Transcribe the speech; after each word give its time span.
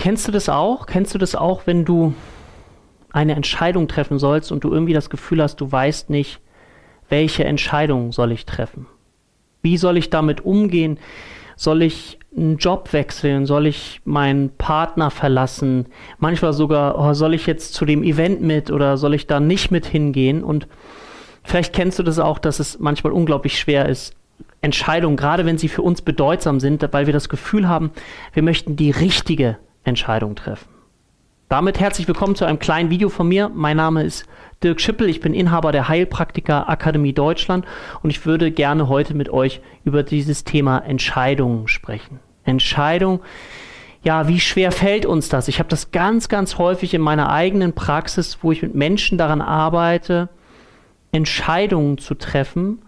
Kennst 0.00 0.26
du 0.26 0.32
das 0.32 0.48
auch? 0.48 0.86
Kennst 0.86 1.14
du 1.14 1.18
das 1.18 1.34
auch, 1.34 1.66
wenn 1.66 1.84
du 1.84 2.14
eine 3.12 3.34
Entscheidung 3.34 3.86
treffen 3.86 4.18
sollst 4.18 4.50
und 4.50 4.64
du 4.64 4.72
irgendwie 4.72 4.94
das 4.94 5.10
Gefühl 5.10 5.42
hast, 5.42 5.60
du 5.60 5.70
weißt 5.70 6.08
nicht, 6.08 6.40
welche 7.10 7.44
Entscheidung 7.44 8.10
soll 8.10 8.32
ich 8.32 8.46
treffen? 8.46 8.86
Wie 9.60 9.76
soll 9.76 9.98
ich 9.98 10.08
damit 10.08 10.40
umgehen? 10.40 10.98
Soll 11.54 11.82
ich 11.82 12.18
einen 12.34 12.56
Job 12.56 12.94
wechseln? 12.94 13.44
Soll 13.44 13.66
ich 13.66 14.00
meinen 14.06 14.48
Partner 14.56 15.10
verlassen? 15.10 15.84
Manchmal 16.18 16.54
sogar, 16.54 16.98
oh, 16.98 17.12
soll 17.12 17.34
ich 17.34 17.46
jetzt 17.46 17.74
zu 17.74 17.84
dem 17.84 18.02
Event 18.02 18.40
mit 18.40 18.70
oder 18.70 18.96
soll 18.96 19.12
ich 19.12 19.26
da 19.26 19.38
nicht 19.38 19.70
mit 19.70 19.84
hingehen? 19.84 20.42
Und 20.42 20.66
vielleicht 21.44 21.74
kennst 21.74 21.98
du 21.98 22.02
das 22.02 22.18
auch, 22.18 22.38
dass 22.38 22.58
es 22.58 22.78
manchmal 22.78 23.12
unglaublich 23.12 23.58
schwer 23.58 23.86
ist, 23.86 24.14
Entscheidungen, 24.62 25.18
gerade 25.18 25.44
wenn 25.44 25.58
sie 25.58 25.68
für 25.68 25.82
uns 25.82 26.00
bedeutsam 26.00 26.58
sind, 26.58 26.88
weil 26.90 27.04
wir 27.04 27.12
das 27.12 27.28
Gefühl 27.28 27.68
haben, 27.68 27.90
wir 28.32 28.42
möchten 28.42 28.76
die 28.76 28.90
richtige 28.90 29.58
Entscheidung 29.84 30.34
treffen. 30.36 30.68
Damit 31.48 31.80
herzlich 31.80 32.06
willkommen 32.06 32.36
zu 32.36 32.44
einem 32.44 32.60
kleinen 32.60 32.90
Video 32.90 33.08
von 33.08 33.26
mir. 33.26 33.48
Mein 33.48 33.76
Name 33.76 34.04
ist 34.04 34.24
Dirk 34.62 34.80
Schippel, 34.80 35.08
ich 35.08 35.20
bin 35.20 35.34
Inhaber 35.34 35.72
der 35.72 35.88
Heilpraktiker 35.88 36.68
Akademie 36.68 37.12
Deutschland 37.12 37.66
und 38.02 38.10
ich 38.10 38.24
würde 38.24 38.52
gerne 38.52 38.88
heute 38.88 39.14
mit 39.14 39.30
euch 39.30 39.60
über 39.82 40.04
dieses 40.04 40.44
Thema 40.44 40.78
Entscheidungen 40.78 41.66
sprechen. 41.66 42.20
Entscheidung, 42.44 43.20
ja, 44.04 44.28
wie 44.28 44.38
schwer 44.38 44.70
fällt 44.70 45.06
uns 45.06 45.28
das? 45.28 45.48
Ich 45.48 45.58
habe 45.58 45.68
das 45.68 45.90
ganz, 45.90 46.28
ganz 46.28 46.56
häufig 46.56 46.94
in 46.94 47.00
meiner 47.00 47.30
eigenen 47.30 47.72
Praxis, 47.72 48.38
wo 48.42 48.52
ich 48.52 48.62
mit 48.62 48.74
Menschen 48.74 49.18
daran 49.18 49.42
arbeite, 49.42 50.28
Entscheidungen 51.10 51.98
zu 51.98 52.14
treffen 52.14 52.82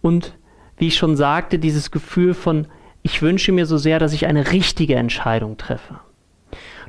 und 0.00 0.34
wie 0.78 0.86
ich 0.86 0.96
schon 0.96 1.16
sagte, 1.16 1.58
dieses 1.58 1.90
Gefühl 1.90 2.32
von, 2.32 2.68
ich 3.02 3.20
wünsche 3.20 3.52
mir 3.52 3.66
so 3.66 3.76
sehr, 3.76 3.98
dass 3.98 4.12
ich 4.12 4.26
eine 4.26 4.50
richtige 4.50 4.94
Entscheidung 4.94 5.58
treffe. 5.58 6.00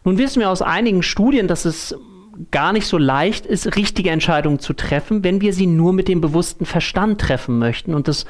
Nun 0.03 0.17
wissen 0.17 0.39
wir 0.39 0.49
aus 0.49 0.61
einigen 0.61 1.03
Studien, 1.03 1.47
dass 1.47 1.65
es 1.65 1.95
gar 2.51 2.71
nicht 2.73 2.87
so 2.87 2.97
leicht 2.97 3.45
ist, 3.45 3.75
richtige 3.75 4.11
Entscheidungen 4.11 4.59
zu 4.59 4.73
treffen, 4.73 5.23
wenn 5.23 5.41
wir 5.41 5.53
sie 5.53 5.67
nur 5.67 5.93
mit 5.93 6.07
dem 6.07 6.21
bewussten 6.21 6.65
Verstand 6.65 7.19
treffen 7.19 7.59
möchten. 7.59 7.93
Und 7.93 8.07
das 8.07 8.25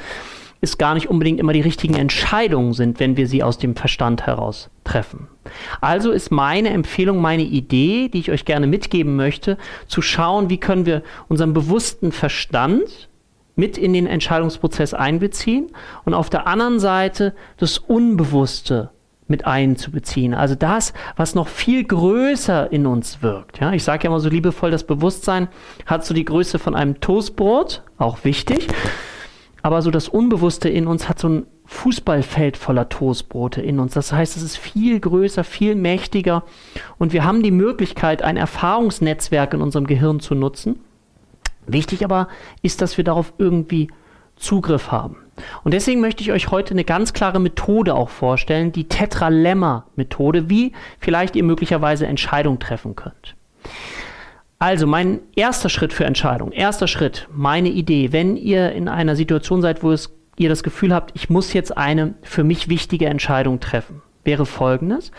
ist 0.62 0.78
gar 0.78 0.94
nicht 0.94 1.10
unbedingt 1.10 1.40
immer 1.40 1.54
die 1.54 1.62
richtigen 1.62 1.96
Entscheidungen 1.96 2.74
sind, 2.74 3.00
wenn 3.00 3.16
wir 3.16 3.28
sie 3.28 3.44
aus 3.44 3.58
dem 3.58 3.76
Verstand 3.76 4.26
heraus 4.26 4.70
treffen. 4.84 5.28
Also 5.80 6.12
ist 6.12 6.32
meine 6.32 6.70
Empfehlung, 6.70 7.22
meine 7.22 7.44
Idee, 7.44 8.10
die 8.10 8.20
ich 8.20 8.32
euch 8.32 8.46
gerne 8.46 8.68
mitgeben 8.68 9.16
möchte, 9.16 9.58
zu 9.88 10.02
schauen, 10.02 10.50
wie 10.50 10.58
können 10.58 10.86
wir 10.86 11.04
unseren 11.28 11.54
bewussten 11.54 12.12
Verstand 12.12 13.10
mit 13.56 13.78
in 13.78 13.94
den 13.94 14.08
Entscheidungsprozess 14.08 14.94
einbeziehen 14.94 15.72
und 16.04 16.14
auf 16.14 16.30
der 16.30 16.48
anderen 16.48 16.80
Seite 16.80 17.34
das 17.58 17.78
Unbewusste 17.78 18.90
mit 19.30 19.46
einzubeziehen. 19.46 20.34
Also 20.34 20.56
das, 20.56 20.94
was 21.16 21.36
noch 21.36 21.48
viel 21.48 21.84
größer 21.84 22.72
in 22.72 22.86
uns 22.86 23.22
wirkt. 23.22 23.60
Ja, 23.60 23.72
ich 23.74 23.84
sage 23.84 24.04
ja 24.04 24.10
immer 24.10 24.20
so 24.20 24.30
liebevoll, 24.30 24.72
das 24.72 24.84
Bewusstsein 24.84 25.48
hat 25.86 26.06
so 26.06 26.14
die 26.14 26.26
Größe 26.26 26.60
von 26.60 26.76
einem 26.76 27.00
Toastbrot, 27.00 27.84
auch 27.98 28.24
wichtig. 28.24 28.68
Aber 29.62 29.82
so 29.82 29.92
das 29.92 30.08
Unbewusste 30.08 30.70
in 30.70 30.88
uns 30.88 31.10
hat 31.10 31.20
so 31.20 31.30
ein 31.30 31.46
Fußballfeld 31.66 32.58
voller 32.58 32.90
Toastbrote 32.90 33.62
in 33.62 33.80
uns. 33.80 33.94
Das 33.94 34.12
heißt, 34.12 34.36
es 34.38 34.42
ist 34.42 34.58
viel 34.58 35.00
größer, 35.00 35.44
viel 35.44 35.76
mächtiger 35.76 36.44
und 36.98 37.14
wir 37.14 37.24
haben 37.24 37.44
die 37.44 37.52
Möglichkeit, 37.52 38.24
ein 38.24 38.38
Erfahrungsnetzwerk 38.38 39.54
in 39.54 39.62
unserem 39.62 39.86
Gehirn 39.86 40.20
zu 40.20 40.34
nutzen. 40.34 40.80
Wichtig 41.68 42.04
aber 42.04 42.28
ist, 42.64 42.82
dass 42.82 42.98
wir 42.98 43.04
darauf 43.04 43.34
irgendwie 43.38 43.90
Zugriff 44.40 44.92
haben. 44.92 45.18
Und 45.64 45.74
deswegen 45.74 46.02
möchte 46.02 46.22
ich 46.24 46.32
euch 46.32 46.52
heute 46.52 46.72
eine 46.72 46.84
ganz 46.84 47.14
klare 47.14 47.40
Methode 47.40 47.96
auch 47.96 48.10
vorstellen, 48.10 48.72
die 48.72 48.88
Tetralemma-Methode, 48.88 50.50
wie 50.50 50.74
vielleicht 51.00 51.36
ihr 51.36 51.44
möglicherweise 51.44 52.08
Entscheidungen 52.08 52.60
treffen 52.60 52.96
könnt. 52.96 53.36
Also 54.58 54.88
mein 54.88 55.22
erster 55.36 55.70
Schritt 55.70 55.94
für 55.94 56.04
Entscheidung, 56.04 56.52
erster 56.52 56.88
Schritt, 56.88 57.30
meine 57.32 57.70
Idee, 57.70 58.12
wenn 58.12 58.36
ihr 58.36 58.74
in 58.74 58.90
einer 58.90 59.16
Situation 59.16 59.62
seid, 59.62 59.84
wo 59.84 59.92
es, 59.92 60.14
ihr 60.38 60.50
das 60.50 60.64
Gefühl 60.64 60.94
habt, 60.94 61.12
ich 61.16 61.30
muss 61.30 61.54
jetzt 61.54 61.78
eine 61.78 62.16
für 62.22 62.44
mich 62.44 62.68
wichtige 62.68 63.06
Entscheidung 63.06 63.62
treffen, 63.62 64.02
wäre 64.26 64.46
folgendes. 64.46 65.12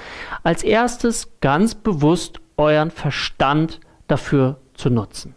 Als 0.42 0.62
erstes 0.62 1.40
ganz 1.40 1.74
bewusst 1.74 2.40
euren 2.58 2.90
Verstand 2.90 3.80
dafür 4.08 4.58
zu 4.74 4.90
nutzen. 4.90 5.34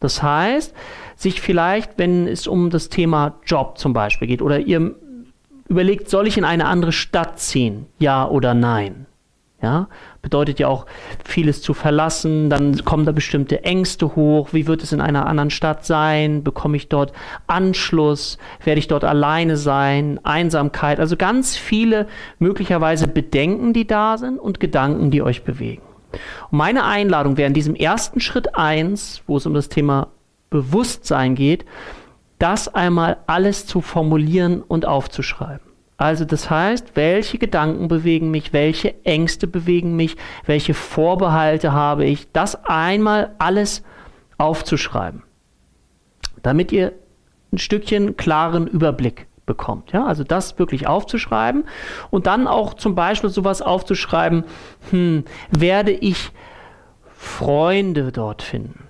Das 0.00 0.22
heißt, 0.22 0.74
sich 1.16 1.40
vielleicht, 1.40 1.98
wenn 1.98 2.28
es 2.28 2.46
um 2.46 2.70
das 2.70 2.88
Thema 2.88 3.34
Job 3.44 3.78
zum 3.78 3.92
Beispiel 3.92 4.28
geht 4.28 4.42
oder 4.42 4.60
ihr 4.60 4.94
überlegt, 5.68 6.08
soll 6.08 6.26
ich 6.26 6.38
in 6.38 6.44
eine 6.44 6.66
andere 6.66 6.92
Stadt 6.92 7.38
ziehen? 7.38 7.86
Ja 7.98 8.28
oder 8.28 8.54
nein? 8.54 9.06
Ja, 9.60 9.88
bedeutet 10.22 10.60
ja 10.60 10.68
auch 10.68 10.86
vieles 11.24 11.62
zu 11.62 11.74
verlassen, 11.74 12.48
dann 12.48 12.84
kommen 12.84 13.04
da 13.04 13.10
bestimmte 13.10 13.64
Ängste 13.64 14.14
hoch. 14.14 14.50
Wie 14.52 14.68
wird 14.68 14.84
es 14.84 14.92
in 14.92 15.00
einer 15.00 15.26
anderen 15.26 15.50
Stadt 15.50 15.84
sein? 15.84 16.44
Bekomme 16.44 16.76
ich 16.76 16.88
dort 16.88 17.12
Anschluss? 17.48 18.38
Werde 18.62 18.78
ich 18.78 18.86
dort 18.86 19.02
alleine 19.02 19.56
sein? 19.56 20.20
Einsamkeit? 20.22 21.00
Also 21.00 21.16
ganz 21.16 21.56
viele 21.56 22.06
möglicherweise 22.38 23.08
Bedenken, 23.08 23.72
die 23.72 23.88
da 23.88 24.16
sind 24.16 24.38
und 24.38 24.60
Gedanken, 24.60 25.10
die 25.10 25.22
euch 25.22 25.42
bewegen. 25.42 25.82
Und 26.50 26.58
meine 26.58 26.84
Einladung 26.84 27.36
wäre 27.36 27.48
in 27.48 27.54
diesem 27.54 27.74
ersten 27.74 28.20
Schritt 28.20 28.54
1, 28.56 29.22
wo 29.26 29.36
es 29.36 29.46
um 29.46 29.54
das 29.54 29.68
Thema 29.68 30.08
Bewusstsein 30.50 31.34
geht, 31.34 31.64
das 32.38 32.72
einmal 32.74 33.18
alles 33.26 33.66
zu 33.66 33.80
formulieren 33.80 34.62
und 34.62 34.86
aufzuschreiben. 34.86 35.68
Also 35.96 36.24
das 36.24 36.48
heißt, 36.48 36.92
welche 36.94 37.38
Gedanken 37.38 37.88
bewegen 37.88 38.30
mich, 38.30 38.52
welche 38.52 39.04
Ängste 39.04 39.48
bewegen 39.48 39.96
mich, 39.96 40.16
welche 40.46 40.72
Vorbehalte 40.72 41.72
habe 41.72 42.04
ich, 42.04 42.30
das 42.32 42.64
einmal 42.64 43.34
alles 43.38 43.82
aufzuschreiben, 44.38 45.24
damit 46.42 46.70
ihr 46.70 46.92
ein 47.52 47.58
Stückchen 47.58 48.16
klaren 48.16 48.68
Überblick 48.68 49.26
bekommt. 49.48 49.90
Ja? 49.90 50.06
Also 50.06 50.22
das 50.22 50.60
wirklich 50.60 50.86
aufzuschreiben 50.86 51.64
und 52.10 52.28
dann 52.28 52.46
auch 52.46 52.74
zum 52.74 52.94
Beispiel 52.94 53.30
sowas 53.30 53.60
aufzuschreiben, 53.60 54.44
hm, 54.90 55.24
werde 55.50 55.90
ich 55.90 56.30
Freunde 57.16 58.12
dort 58.12 58.42
finden? 58.42 58.84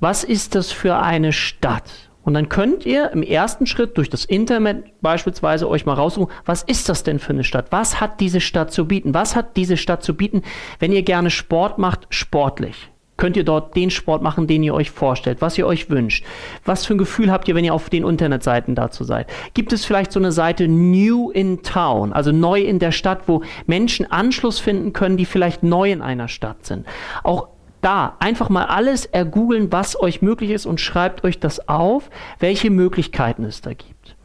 Was 0.00 0.24
ist 0.24 0.56
das 0.56 0.72
für 0.72 0.96
eine 0.96 1.32
Stadt? 1.32 2.10
Und 2.24 2.34
dann 2.34 2.48
könnt 2.48 2.84
ihr 2.84 3.12
im 3.12 3.22
ersten 3.22 3.66
Schritt 3.66 3.96
durch 3.96 4.10
das 4.10 4.24
Internet 4.24 5.00
beispielsweise 5.00 5.68
euch 5.68 5.86
mal 5.86 5.94
raussuchen, 5.94 6.34
was 6.44 6.64
ist 6.64 6.88
das 6.88 7.04
denn 7.04 7.20
für 7.20 7.30
eine 7.30 7.44
Stadt? 7.44 7.66
Was 7.70 8.00
hat 8.00 8.18
diese 8.18 8.40
Stadt 8.40 8.72
zu 8.72 8.88
bieten? 8.88 9.14
Was 9.14 9.36
hat 9.36 9.56
diese 9.56 9.76
Stadt 9.76 10.02
zu 10.02 10.16
bieten, 10.16 10.42
wenn 10.80 10.90
ihr 10.90 11.04
gerne 11.04 11.30
Sport 11.30 11.78
macht, 11.78 12.08
sportlich? 12.10 12.90
Könnt 13.16 13.36
ihr 13.36 13.44
dort 13.44 13.76
den 13.76 13.90
Sport 13.90 14.22
machen, 14.22 14.46
den 14.46 14.62
ihr 14.62 14.74
euch 14.74 14.90
vorstellt, 14.90 15.40
was 15.40 15.56
ihr 15.58 15.66
euch 15.66 15.90
wünscht. 15.90 16.24
Was 16.64 16.84
für 16.84 16.94
ein 16.94 16.98
Gefühl 16.98 17.30
habt 17.30 17.48
ihr, 17.48 17.54
wenn 17.54 17.64
ihr 17.64 17.74
auf 17.74 17.90
den 17.90 18.06
Internetseiten 18.06 18.74
dazu 18.74 19.04
seid? 19.04 19.28
Gibt 19.54 19.72
es 19.72 19.84
vielleicht 19.84 20.12
so 20.12 20.20
eine 20.20 20.32
Seite 20.32 20.68
New 20.68 21.30
in 21.30 21.62
Town, 21.62 22.12
also 22.12 22.32
neu 22.32 22.60
in 22.60 22.78
der 22.78 22.92
Stadt, 22.92 23.22
wo 23.26 23.42
Menschen 23.66 24.10
Anschluss 24.10 24.58
finden 24.58 24.92
können, 24.92 25.16
die 25.16 25.24
vielleicht 25.24 25.62
neu 25.62 25.90
in 25.90 26.02
einer 26.02 26.28
Stadt 26.28 26.66
sind? 26.66 26.86
Auch 27.22 27.48
da 27.80 28.16
einfach 28.18 28.48
mal 28.48 28.64
alles 28.64 29.06
ergoogeln, 29.06 29.70
was 29.70 30.00
euch 30.00 30.22
möglich 30.22 30.50
ist 30.50 30.66
und 30.66 30.80
schreibt 30.80 31.24
euch 31.24 31.38
das 31.38 31.68
auf, 31.68 32.10
welche 32.38 32.70
Möglichkeiten 32.70 33.44
es 33.44 33.60
da 33.60 33.70
gibt. 33.70 34.16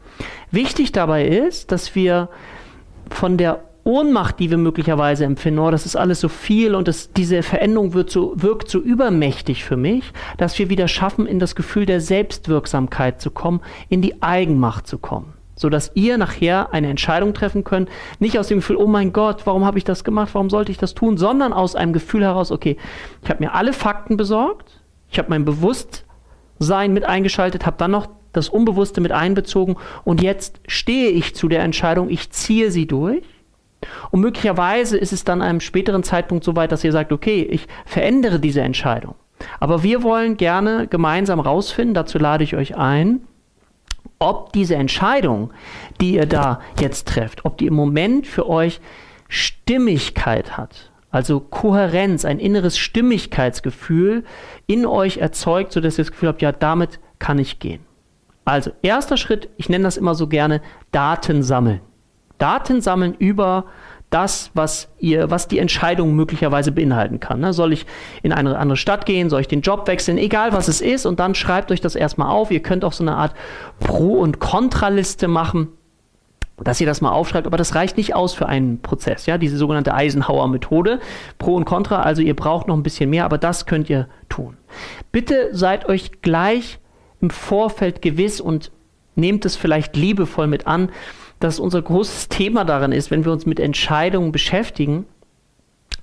Wichtig 0.50 0.92
dabei 0.92 1.26
ist, 1.26 1.72
dass 1.72 1.94
wir 1.94 2.28
von 3.08 3.36
der 3.36 3.62
Ohnmacht, 3.84 4.38
die 4.38 4.48
wir 4.48 4.58
möglicherweise 4.58 5.24
empfinden, 5.24 5.58
oh, 5.58 5.70
das 5.70 5.86
ist 5.86 5.96
alles 5.96 6.20
so 6.20 6.28
viel 6.28 6.74
und 6.74 6.86
das, 6.86 7.12
diese 7.12 7.42
Veränderung 7.42 7.94
wird 7.94 8.10
so, 8.10 8.32
wirkt 8.36 8.68
so 8.68 8.78
übermächtig 8.78 9.64
für 9.64 9.76
mich, 9.76 10.12
dass 10.36 10.56
wir 10.58 10.70
wieder 10.70 10.86
schaffen, 10.86 11.26
in 11.26 11.40
das 11.40 11.56
Gefühl 11.56 11.84
der 11.84 12.00
Selbstwirksamkeit 12.00 13.20
zu 13.20 13.30
kommen, 13.32 13.60
in 13.88 14.00
die 14.00 14.22
Eigenmacht 14.22 14.86
zu 14.86 14.98
kommen. 14.98 15.32
Sodass 15.56 15.90
ihr 15.94 16.16
nachher 16.16 16.72
eine 16.72 16.88
Entscheidung 16.88 17.34
treffen 17.34 17.64
könnt, 17.64 17.88
nicht 18.20 18.38
aus 18.38 18.48
dem 18.48 18.58
Gefühl, 18.58 18.76
oh 18.76 18.86
mein 18.86 19.12
Gott, 19.12 19.46
warum 19.46 19.64
habe 19.64 19.78
ich 19.78 19.84
das 19.84 20.04
gemacht, 20.04 20.30
warum 20.32 20.48
sollte 20.48 20.70
ich 20.70 20.78
das 20.78 20.94
tun, 20.94 21.16
sondern 21.16 21.52
aus 21.52 21.74
einem 21.74 21.92
Gefühl 21.92 22.22
heraus, 22.22 22.52
okay, 22.52 22.76
ich 23.22 23.30
habe 23.30 23.42
mir 23.42 23.52
alle 23.52 23.72
Fakten 23.72 24.16
besorgt, 24.16 24.80
ich 25.10 25.18
habe 25.18 25.28
mein 25.28 25.44
Bewusstsein 25.44 26.92
mit 26.92 27.04
eingeschaltet, 27.04 27.66
habe 27.66 27.76
dann 27.78 27.90
noch 27.90 28.08
das 28.32 28.48
Unbewusste 28.48 29.00
mit 29.00 29.12
einbezogen 29.12 29.76
und 30.04 30.22
jetzt 30.22 30.60
stehe 30.68 31.10
ich 31.10 31.34
zu 31.34 31.48
der 31.48 31.64
Entscheidung, 31.64 32.08
ich 32.08 32.30
ziehe 32.30 32.70
sie 32.70 32.86
durch 32.86 33.22
und 34.10 34.20
möglicherweise 34.20 34.96
ist 34.96 35.12
es 35.12 35.24
dann 35.24 35.42
einem 35.42 35.60
späteren 35.60 36.02
Zeitpunkt 36.02 36.44
so 36.44 36.56
weit, 36.56 36.72
dass 36.72 36.84
ihr 36.84 36.92
sagt, 36.92 37.12
okay, 37.12 37.42
ich 37.42 37.66
verändere 37.84 38.38
diese 38.38 38.60
Entscheidung. 38.60 39.14
Aber 39.60 39.82
wir 39.82 40.02
wollen 40.02 40.36
gerne 40.36 40.86
gemeinsam 40.86 41.40
rausfinden, 41.40 41.94
dazu 41.94 42.18
lade 42.18 42.44
ich 42.44 42.54
euch 42.56 42.76
ein, 42.76 43.22
ob 44.18 44.52
diese 44.52 44.76
Entscheidung, 44.76 45.52
die 46.00 46.14
ihr 46.14 46.26
da 46.26 46.60
jetzt 46.80 47.08
trefft, 47.08 47.44
ob 47.44 47.58
die 47.58 47.66
im 47.66 47.74
Moment 47.74 48.26
für 48.26 48.48
euch 48.48 48.80
Stimmigkeit 49.28 50.56
hat. 50.56 50.92
Also 51.10 51.40
Kohärenz, 51.40 52.24
ein 52.24 52.38
inneres 52.38 52.78
Stimmigkeitsgefühl 52.78 54.24
in 54.66 54.86
euch 54.86 55.18
erzeugt, 55.18 55.72
sodass 55.72 55.98
ihr 55.98 56.04
das 56.04 56.12
Gefühl 56.12 56.28
habt, 56.28 56.40
ja, 56.40 56.52
damit 56.52 57.00
kann 57.18 57.38
ich 57.38 57.58
gehen. 57.58 57.80
Also 58.44 58.70
erster 58.82 59.16
Schritt, 59.16 59.48
ich 59.56 59.68
nenne 59.68 59.84
das 59.84 59.96
immer 59.96 60.14
so 60.14 60.26
gerne 60.26 60.62
Daten 60.90 61.42
sammeln. 61.42 61.80
Daten 62.42 62.80
sammeln 62.80 63.14
über 63.14 63.66
das, 64.10 64.50
was 64.52 64.88
ihr, 64.98 65.30
was 65.30 65.48
die 65.48 65.58
Entscheidung 65.58 66.14
möglicherweise 66.14 66.70
beinhalten 66.70 67.18
kann. 67.18 67.40
Ne? 67.40 67.52
Soll 67.52 67.72
ich 67.72 67.86
in 68.22 68.32
eine 68.32 68.58
andere 68.58 68.76
Stadt 68.76 69.06
gehen? 69.06 69.30
Soll 69.30 69.40
ich 69.40 69.48
den 69.48 69.62
Job 69.62 69.86
wechseln? 69.88 70.18
Egal 70.18 70.52
was 70.52 70.68
es 70.68 70.80
ist. 70.80 71.06
Und 71.06 71.18
dann 71.18 71.34
schreibt 71.34 71.70
euch 71.70 71.80
das 71.80 71.94
erstmal 71.94 72.28
auf. 72.28 72.50
Ihr 72.50 72.60
könnt 72.60 72.84
auch 72.84 72.92
so 72.92 73.04
eine 73.04 73.16
Art 73.16 73.34
Pro- 73.80 74.18
und 74.18 74.38
Kontraliste 74.38 75.28
machen 75.28 75.68
dass 76.58 76.80
ihr 76.80 76.86
das 76.86 77.00
mal 77.00 77.10
aufschreibt, 77.10 77.46
aber 77.46 77.56
das 77.56 77.74
reicht 77.74 77.96
nicht 77.96 78.14
aus 78.14 78.34
für 78.34 78.46
einen 78.46 78.82
Prozess, 78.82 79.26
ja, 79.26 79.36
diese 79.36 79.56
sogenannte 79.56 79.94
Eisenhower-Methode, 79.94 81.00
Pro 81.38 81.56
und 81.56 81.64
Contra, 81.64 82.02
also 82.02 82.22
ihr 82.22 82.36
braucht 82.36 82.68
noch 82.68 82.76
ein 82.76 82.84
bisschen 82.84 83.10
mehr, 83.10 83.24
aber 83.24 83.38
das 83.38 83.66
könnt 83.66 83.90
ihr 83.90 84.06
tun. 84.28 84.56
Bitte 85.10 85.48
seid 85.52 85.88
euch 85.88 86.20
gleich 86.22 86.78
im 87.20 87.30
Vorfeld 87.30 88.00
gewiss 88.00 88.40
und 88.40 88.70
nehmt 89.16 89.44
es 89.44 89.56
vielleicht 89.56 89.96
liebevoll 89.96 90.46
mit 90.46 90.66
an, 90.66 90.90
dass 91.42 91.58
unser 91.58 91.82
großes 91.82 92.28
Thema 92.28 92.64
daran 92.64 92.92
ist, 92.92 93.10
wenn 93.10 93.24
wir 93.24 93.32
uns 93.32 93.46
mit 93.46 93.58
Entscheidungen 93.58 94.32
beschäftigen, 94.32 95.06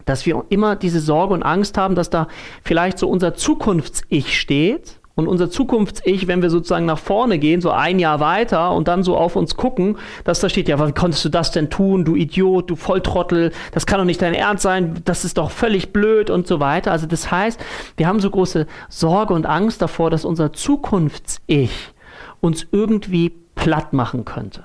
dass 0.06 0.26
wir 0.26 0.44
immer 0.50 0.76
diese 0.76 1.00
Sorge 1.00 1.34
und 1.34 1.44
Angst 1.44 1.78
haben, 1.78 1.96
dass 1.96 2.10
da 2.10 2.28
vielleicht 2.64 2.98
so 2.98 3.08
unser 3.08 3.36
Zukunfts-Ich 3.36 4.40
steht 4.40 5.00
und 5.16 5.28
unser 5.28 5.50
Zukunfts-Ich, 5.50 6.28
wenn 6.28 6.42
wir 6.42 6.50
sozusagen 6.50 6.86
nach 6.86 6.98
vorne 6.98 7.40
gehen, 7.40 7.62
so 7.62 7.72
ein 7.72 8.00
Jahr 8.00 8.20
weiter 8.20 8.72
und 8.74 8.88
dann 8.88 9.04
so 9.04 9.18
auf 9.18 9.36
uns 9.36 9.56
gucken, 9.56 9.98
dass 10.24 10.40
da 10.40 10.50
steht, 10.50 10.68
ja, 10.68 10.80
wann 10.80 10.94
konntest 10.94 11.24
du 11.26 11.30
das 11.30 11.52
denn 11.52 11.70
tun, 11.70 12.06
du 12.06 12.16
Idiot, 12.16 12.70
du 12.70 12.76
Volltrottel, 12.76 13.52
das 13.72 13.86
kann 13.86 14.00
doch 14.00 14.06
nicht 14.06 14.22
dein 14.22 14.34
Ernst 14.34 14.64
sein, 14.64 15.02
das 15.06 15.26
ist 15.26 15.38
doch 15.38 15.52
völlig 15.52 15.94
blöd 15.94 16.30
und 16.30 16.48
so 16.48 16.60
weiter. 16.60 16.92
Also 16.92 17.06
das 17.06 17.32
heißt, 17.32 17.60
wir 17.98 18.08
haben 18.08 18.20
so 18.20 18.30
große 18.30 18.66
Sorge 18.90 19.34
und 19.34 19.46
Angst 19.46 19.82
davor, 19.82 20.10
dass 20.10 20.26
unser 20.26 20.54
Zukunfts-Ich 20.54 21.94
uns 22.42 22.68
irgendwie 22.72 23.34
platt 23.56 23.94
machen 23.94 24.26
könnte. 24.26 24.64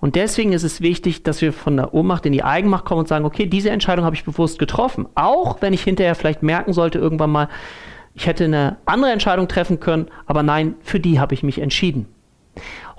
Und 0.00 0.16
deswegen 0.16 0.52
ist 0.52 0.62
es 0.62 0.80
wichtig, 0.80 1.22
dass 1.22 1.40
wir 1.40 1.52
von 1.52 1.76
der 1.76 1.94
Ohnmacht 1.94 2.26
in 2.26 2.32
die 2.32 2.44
Eigenmacht 2.44 2.84
kommen 2.84 3.00
und 3.00 3.08
sagen, 3.08 3.24
okay, 3.24 3.46
diese 3.46 3.70
Entscheidung 3.70 4.04
habe 4.04 4.16
ich 4.16 4.24
bewusst 4.24 4.58
getroffen. 4.58 5.06
Auch 5.14 5.60
wenn 5.60 5.72
ich 5.72 5.82
hinterher 5.82 6.14
vielleicht 6.14 6.42
merken 6.42 6.72
sollte, 6.72 6.98
irgendwann 6.98 7.30
mal, 7.30 7.48
ich 8.14 8.26
hätte 8.26 8.44
eine 8.44 8.76
andere 8.84 9.10
Entscheidung 9.10 9.48
treffen 9.48 9.80
können, 9.80 10.08
aber 10.26 10.42
nein, 10.42 10.74
für 10.82 11.00
die 11.00 11.18
habe 11.20 11.34
ich 11.34 11.42
mich 11.42 11.60
entschieden. 11.60 12.06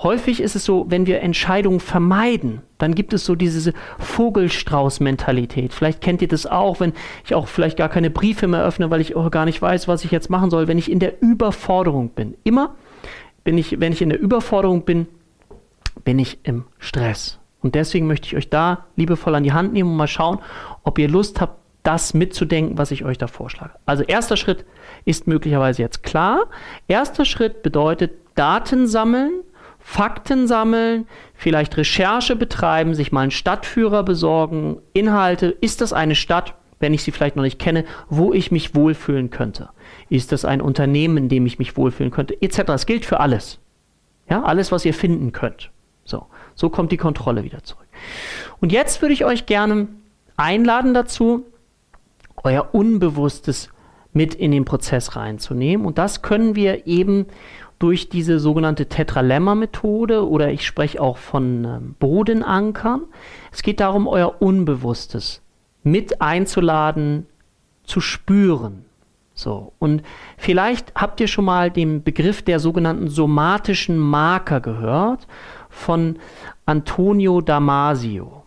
Häufig 0.01 0.41
ist 0.41 0.55
es 0.55 0.65
so, 0.65 0.87
wenn 0.89 1.05
wir 1.05 1.21
Entscheidungen 1.21 1.79
vermeiden, 1.79 2.61
dann 2.77 2.95
gibt 2.95 3.13
es 3.13 3.23
so 3.25 3.35
diese 3.35 3.73
Vogelstrauß-Mentalität. 3.99 5.73
Vielleicht 5.73 6.01
kennt 6.01 6.21
ihr 6.21 6.27
das 6.27 6.45
auch, 6.45 6.79
wenn 6.79 6.93
ich 7.23 7.35
auch 7.35 7.47
vielleicht 7.47 7.77
gar 7.77 7.89
keine 7.89 8.09
Briefe 8.09 8.47
mehr 8.47 8.65
öffne, 8.65 8.89
weil 8.89 9.01
ich 9.01 9.15
auch 9.15 9.29
gar 9.29 9.45
nicht 9.45 9.61
weiß, 9.61 9.87
was 9.87 10.03
ich 10.03 10.11
jetzt 10.11 10.29
machen 10.29 10.49
soll, 10.49 10.67
wenn 10.67 10.79
ich 10.79 10.91
in 10.91 10.99
der 10.99 11.21
Überforderung 11.21 12.09
bin. 12.09 12.35
Immer 12.43 12.75
bin 13.43 13.57
ich, 13.57 13.79
wenn 13.79 13.93
ich 13.93 14.01
in 14.01 14.09
der 14.09 14.19
Überforderung 14.19 14.83
bin, 14.83 15.07
bin 16.03 16.19
ich 16.19 16.39
im 16.43 16.65
Stress. 16.79 17.39
Und 17.61 17.75
deswegen 17.75 18.07
möchte 18.07 18.27
ich 18.27 18.35
euch 18.35 18.49
da 18.49 18.85
liebevoll 18.95 19.35
an 19.35 19.43
die 19.43 19.53
Hand 19.53 19.73
nehmen 19.73 19.91
und 19.91 19.97
mal 19.97 20.07
schauen, 20.07 20.39
ob 20.83 20.99
ihr 20.99 21.07
Lust 21.07 21.39
habt, 21.41 21.63
das 21.83 22.13
mitzudenken, 22.13 22.77
was 22.77 22.91
ich 22.91 23.03
euch 23.03 23.17
da 23.17 23.27
vorschlage. 23.27 23.73
Also 23.85 24.03
erster 24.03 24.37
Schritt 24.37 24.65
ist 25.03 25.27
möglicherweise 25.27 25.81
jetzt 25.81 26.01
klar. 26.01 26.45
Erster 26.87 27.25
Schritt 27.25 27.61
bedeutet 27.61 28.13
Daten 28.35 28.87
sammeln, 28.87 29.43
Fakten 29.79 30.47
sammeln, 30.47 31.07
vielleicht 31.33 31.75
Recherche 31.75 32.37
betreiben, 32.37 32.93
sich 32.93 33.11
mal 33.11 33.21
einen 33.21 33.31
Stadtführer 33.31 34.03
besorgen, 34.03 34.77
Inhalte. 34.93 35.47
Ist 35.47 35.81
das 35.81 35.91
eine 35.91 36.15
Stadt, 36.15 36.55
wenn 36.79 36.93
ich 36.93 37.03
sie 37.03 37.11
vielleicht 37.11 37.35
noch 37.35 37.43
nicht 37.43 37.59
kenne, 37.59 37.83
wo 38.07 38.31
ich 38.31 38.49
mich 38.49 38.75
wohlfühlen 38.75 39.29
könnte? 39.29 39.69
Ist 40.09 40.31
das 40.31 40.45
ein 40.45 40.61
Unternehmen, 40.61 41.17
in 41.17 41.29
dem 41.29 41.45
ich 41.45 41.59
mich 41.59 41.75
wohlfühlen 41.75 42.11
könnte? 42.11 42.41
Etc. 42.41 42.59
Es 42.69 42.85
gilt 42.85 43.05
für 43.05 43.19
alles. 43.19 43.59
Ja, 44.29 44.41
alles, 44.43 44.71
was 44.71 44.85
ihr 44.85 44.93
finden 44.93 45.33
könnt. 45.33 45.69
So, 46.05 46.27
so 46.55 46.69
kommt 46.69 46.91
die 46.91 46.97
Kontrolle 46.97 47.43
wieder 47.43 47.63
zurück. 47.63 47.87
Und 48.59 48.71
jetzt 48.71 49.01
würde 49.01 49.13
ich 49.13 49.25
euch 49.25 49.45
gerne 49.45 49.87
einladen 50.37 50.93
dazu, 50.93 51.45
euer 52.43 52.73
Unbewusstes 52.73 53.69
mit 54.11 54.35
in 54.35 54.51
den 54.51 54.65
Prozess 54.65 55.15
reinzunehmen. 55.15 55.85
Und 55.85 55.97
das 55.97 56.21
können 56.21 56.55
wir 56.55 56.87
eben 56.87 57.25
durch 57.79 58.09
diese 58.09 58.39
sogenannte 58.39 58.87
Tetralemma-Methode 58.87 60.27
oder 60.27 60.51
ich 60.51 60.65
spreche 60.65 61.01
auch 61.01 61.17
von 61.17 61.65
ähm, 61.65 61.95
Bodenankern. 61.99 63.01
Es 63.51 63.63
geht 63.63 63.79
darum, 63.79 64.07
euer 64.07 64.41
Unbewusstes 64.41 65.41
mit 65.83 66.21
einzuladen, 66.21 67.27
zu 67.83 67.99
spüren. 67.99 68.85
So, 69.35 69.73
und 69.79 70.03
vielleicht 70.37 70.93
habt 70.95 71.19
ihr 71.19 71.27
schon 71.27 71.43
mal 71.43 71.71
den 71.71 72.03
Begriff 72.03 72.43
der 72.43 72.59
sogenannten 72.59 73.09
somatischen 73.09 73.97
Marker 73.97 74.61
gehört 74.61 75.27
von 75.73 76.19
Antonio 76.65 77.41
Damasio 77.41 78.43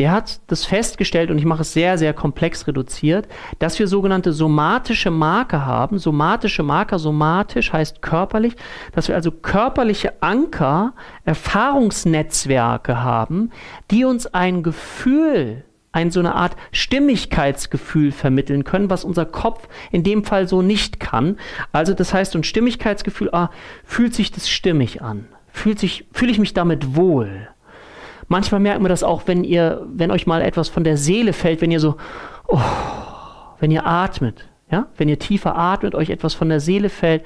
der 0.00 0.12
hat 0.12 0.40
das 0.46 0.64
festgestellt, 0.64 1.30
und 1.30 1.36
ich 1.36 1.44
mache 1.44 1.60
es 1.60 1.74
sehr, 1.74 1.98
sehr 1.98 2.14
komplex 2.14 2.66
reduziert, 2.66 3.28
dass 3.58 3.78
wir 3.78 3.86
sogenannte 3.86 4.32
somatische 4.32 5.10
Marker 5.10 5.66
haben. 5.66 5.98
Somatische 5.98 6.62
Marker, 6.62 6.98
somatisch 6.98 7.70
heißt 7.70 8.00
körperlich, 8.00 8.56
dass 8.92 9.08
wir 9.08 9.14
also 9.14 9.30
körperliche 9.30 10.14
Anker, 10.22 10.94
Erfahrungsnetzwerke 11.26 13.02
haben, 13.02 13.50
die 13.90 14.06
uns 14.06 14.26
ein 14.26 14.62
Gefühl 14.62 15.64
ein 15.92 16.10
so 16.10 16.20
eine 16.20 16.34
Art 16.34 16.56
Stimmigkeitsgefühl 16.72 18.12
vermitteln 18.12 18.64
können, 18.64 18.88
was 18.88 19.04
unser 19.04 19.26
Kopf 19.26 19.68
in 19.90 20.02
dem 20.02 20.24
Fall 20.24 20.48
so 20.48 20.62
nicht 20.62 20.98
kann. 20.98 21.36
Also 21.72 21.92
das 21.92 22.14
heißt, 22.14 22.34
ein 22.36 22.44
Stimmigkeitsgefühl, 22.44 23.28
ah, 23.32 23.50
fühlt 23.84 24.14
sich 24.14 24.30
das 24.30 24.48
stimmig 24.48 25.02
an? 25.02 25.26
Fühlt 25.52 25.78
sich, 25.78 26.06
fühle 26.12 26.32
ich 26.32 26.38
mich 26.38 26.54
damit 26.54 26.96
wohl? 26.96 27.48
Manchmal 28.28 28.60
merkt 28.60 28.80
man 28.80 28.90
das 28.90 29.02
auch, 29.02 29.22
wenn 29.26 29.42
ihr, 29.42 29.84
wenn 29.92 30.10
euch 30.10 30.26
mal 30.26 30.40
etwas 30.42 30.68
von 30.68 30.84
der 30.84 30.96
Seele 30.96 31.32
fällt, 31.32 31.60
wenn 31.60 31.72
ihr 31.72 31.80
so, 31.80 31.96
oh, 32.46 32.60
wenn 33.58 33.70
ihr 33.70 33.86
atmet, 33.86 34.48
ja, 34.70 34.86
wenn 34.96 35.08
ihr 35.08 35.18
tiefer 35.18 35.56
atmet, 35.56 35.94
euch 35.94 36.10
etwas 36.10 36.34
von 36.34 36.48
der 36.48 36.60
Seele 36.60 36.88
fällt. 36.90 37.24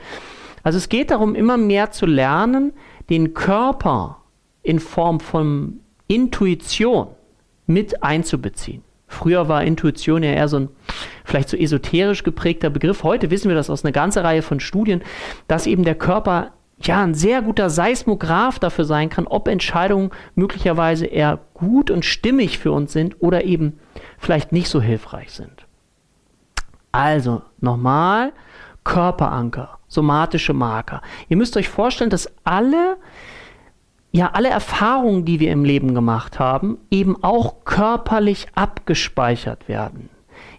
Also 0.63 0.79
es 0.79 0.89
geht 0.89 1.11
darum, 1.11 1.35
immer 1.35 1.59
mehr 1.59 1.91
zu 1.91 2.07
lernen, 2.07 2.73
den 3.11 3.35
Körper 3.35 4.23
in 4.63 4.81
Form 4.81 5.21
von 5.21 5.81
Intuition 6.09 7.09
mit 7.67 8.03
einzubeziehen. 8.03 8.83
Früher 9.07 9.49
war 9.49 9.63
Intuition 9.63 10.23
ja 10.23 10.31
eher 10.31 10.49
so 10.49 10.59
ein 10.59 10.69
vielleicht 11.25 11.49
so 11.49 11.57
esoterisch 11.57 12.25
geprägter 12.25 12.71
Begriff. 12.71 13.03
Heute 13.03 13.31
wissen 13.31 13.49
wir 13.49 13.55
das 13.55 13.71
aus 13.71 13.85
einer 13.85 13.93
ganzen 13.93 14.21
Reihe 14.21 14.43
von 14.43 14.59
Studien, 14.59 15.03
dass 15.49 15.67
eben 15.67 15.85
der 15.85 15.95
Körper 15.95 16.53
ja, 16.83 17.03
ein 17.03 17.15
sehr 17.15 17.43
guter 17.43 17.71
Seismograph 17.71 18.59
dafür 18.59 18.85
sein 18.85 19.09
kann, 19.09 19.27
ob 19.27 19.49
Entscheidungen 19.49 20.11
möglicherweise 20.35 21.07
eher 21.07 21.39
gut 21.55 21.91
und 21.91 22.05
stimmig 22.05 22.59
für 22.59 22.73
uns 22.73 22.93
sind 22.93 23.23
oder 23.23 23.45
eben 23.45 23.79
vielleicht 24.19 24.53
nicht 24.53 24.69
so 24.69 24.81
hilfreich 24.81 25.33
sind. 25.33 25.67
Also 26.93 27.43
nochmal, 27.61 28.33
Körperanker, 28.85 29.79
somatische 29.89 30.53
Marker. 30.53 31.01
Ihr 31.29 31.37
müsst 31.37 31.57
euch 31.57 31.69
vorstellen, 31.69 32.11
dass 32.11 32.33
alle, 32.45 32.97
ja, 34.13 34.31
alle 34.33 34.49
Erfahrungen, 34.49 35.25
die 35.25 35.41
wir 35.41 35.53
im 35.53 35.65
Leben 35.65 35.95
gemacht 35.95 36.39
haben, 36.39 36.79
eben 36.91 37.23
auch 37.23 37.65
körperlich 37.65 38.47
abgespeichert 38.55 39.69
werden. 39.69 40.11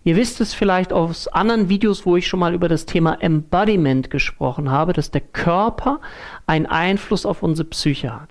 Ihr 0.06 0.16
wisst 0.16 0.40
es 0.40 0.54
vielleicht 0.54 0.94
aus 0.94 1.28
anderen 1.28 1.68
Videos, 1.68 2.06
wo 2.06 2.16
ich 2.16 2.28
schon 2.28 2.40
mal 2.40 2.54
über 2.54 2.70
das 2.70 2.86
Thema 2.86 3.16
Embodiment 3.22 4.12
gesprochen 4.12 4.70
habe, 4.70 4.94
dass 4.94 5.10
der 5.10 5.22
Körper 5.22 6.00
einen 6.46 6.68
Einfluss 6.68 7.26
auf 7.26 7.42
unsere 7.42 7.68
Psyche 7.70 8.14
hat. 8.14 8.30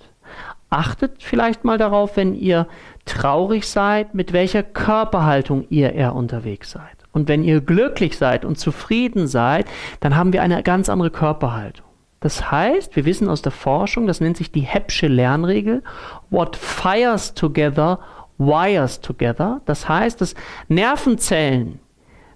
Achtet 0.71 1.21
vielleicht 1.25 1.65
mal 1.65 1.77
darauf, 1.77 2.17
wenn 2.17 2.37
ihr 2.37 2.69
traurig 3.07 3.67
seid, 3.67 4.15
mit 4.15 4.33
welcher 4.33 4.63
Körperhaltung 4.63 5.67
ihr 5.69 5.95
eher 5.95 6.15
unterwegs 6.15 6.71
seid. 6.71 6.97
Und 7.11 7.27
wenn 7.27 7.43
ihr 7.43 7.61
glücklich 7.61 8.19
seid 8.19 8.45
und 8.45 8.57
zufrieden 8.57 9.27
seid, 9.27 9.67
dann 9.99 10.15
haben 10.15 10.33
wir 10.33 10.43
eine 10.43 10.63
ganz 10.63 10.89
andere 10.89 11.11
Körperhaltung. 11.11 11.87
Das 12.21 12.53
heißt, 12.53 12.95
wir 12.95 13.05
wissen 13.05 13.29
aus 13.29 13.43
der 13.43 13.53
Forschung, 13.53 14.07
das 14.07 14.21
nennt 14.21 14.37
sich 14.37 14.53
die 14.53 14.61
Heppsche 14.61 15.09
Lernregel, 15.09 15.83
what 16.31 16.55
fires 16.55 17.35
together 17.35 17.99
wires 18.39 19.01
together. 19.01 19.61
Das 19.65 19.89
heißt, 19.89 20.21
dass 20.21 20.35
Nervenzellen 20.69 21.81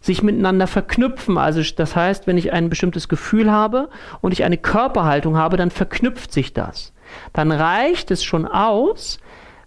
sich 0.01 0.23
miteinander 0.23 0.67
verknüpfen. 0.67 1.39
Also 1.39 1.61
das 1.77 1.97
heißt, 1.97 2.27
wenn 2.27 2.39
ich 2.39 2.53
ein 2.53 2.69
bestimmtes 2.69 3.09
Gefühl 3.09 3.51
habe 3.51 3.89
und 4.21 4.33
ich 4.33 4.45
eine 4.45 4.59
Körperhaltung 4.59 5.37
habe, 5.37 5.57
dann 5.57 5.71
verknüpft 5.71 6.33
sich 6.33 6.53
das. 6.53 6.93
Dann 7.33 7.51
reicht 7.51 8.11
es 8.11 8.23
schon 8.23 8.47
aus, 8.47 9.19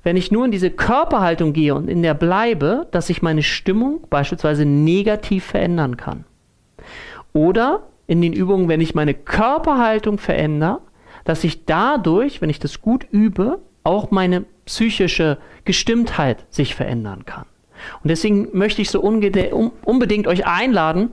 wenn 0.03 0.17
ich 0.17 0.31
nur 0.31 0.45
in 0.45 0.51
diese 0.51 0.71
Körperhaltung 0.71 1.53
gehe 1.53 1.75
und 1.75 1.87
in 1.87 2.01
der 2.01 2.13
bleibe, 2.13 2.87
dass 2.91 3.07
sich 3.07 3.21
meine 3.21 3.43
Stimmung 3.43 4.01
beispielsweise 4.09 4.65
negativ 4.65 5.45
verändern 5.45 5.97
kann. 5.97 6.23
Oder 7.33 7.83
in 8.07 8.21
den 8.21 8.33
Übungen, 8.33 8.67
wenn 8.67 8.81
ich 8.81 8.95
meine 8.95 9.13
Körperhaltung 9.13 10.17
verändere, 10.17 10.81
dass 11.23 11.43
ich 11.43 11.65
dadurch, 11.65 12.41
wenn 12.41 12.49
ich 12.49 12.59
das 12.59 12.81
gut 12.81 13.05
übe, 13.11 13.59
auch 13.83 14.11
meine 14.11 14.45
psychische 14.71 15.37
Gestimmtheit 15.65 16.45
sich 16.49 16.75
verändern 16.75 17.25
kann. 17.25 17.45
Und 18.01 18.09
deswegen 18.09 18.47
möchte 18.57 18.81
ich 18.81 18.89
so 18.89 19.01
unbedingt 19.01 20.27
euch 20.27 20.47
einladen, 20.47 21.11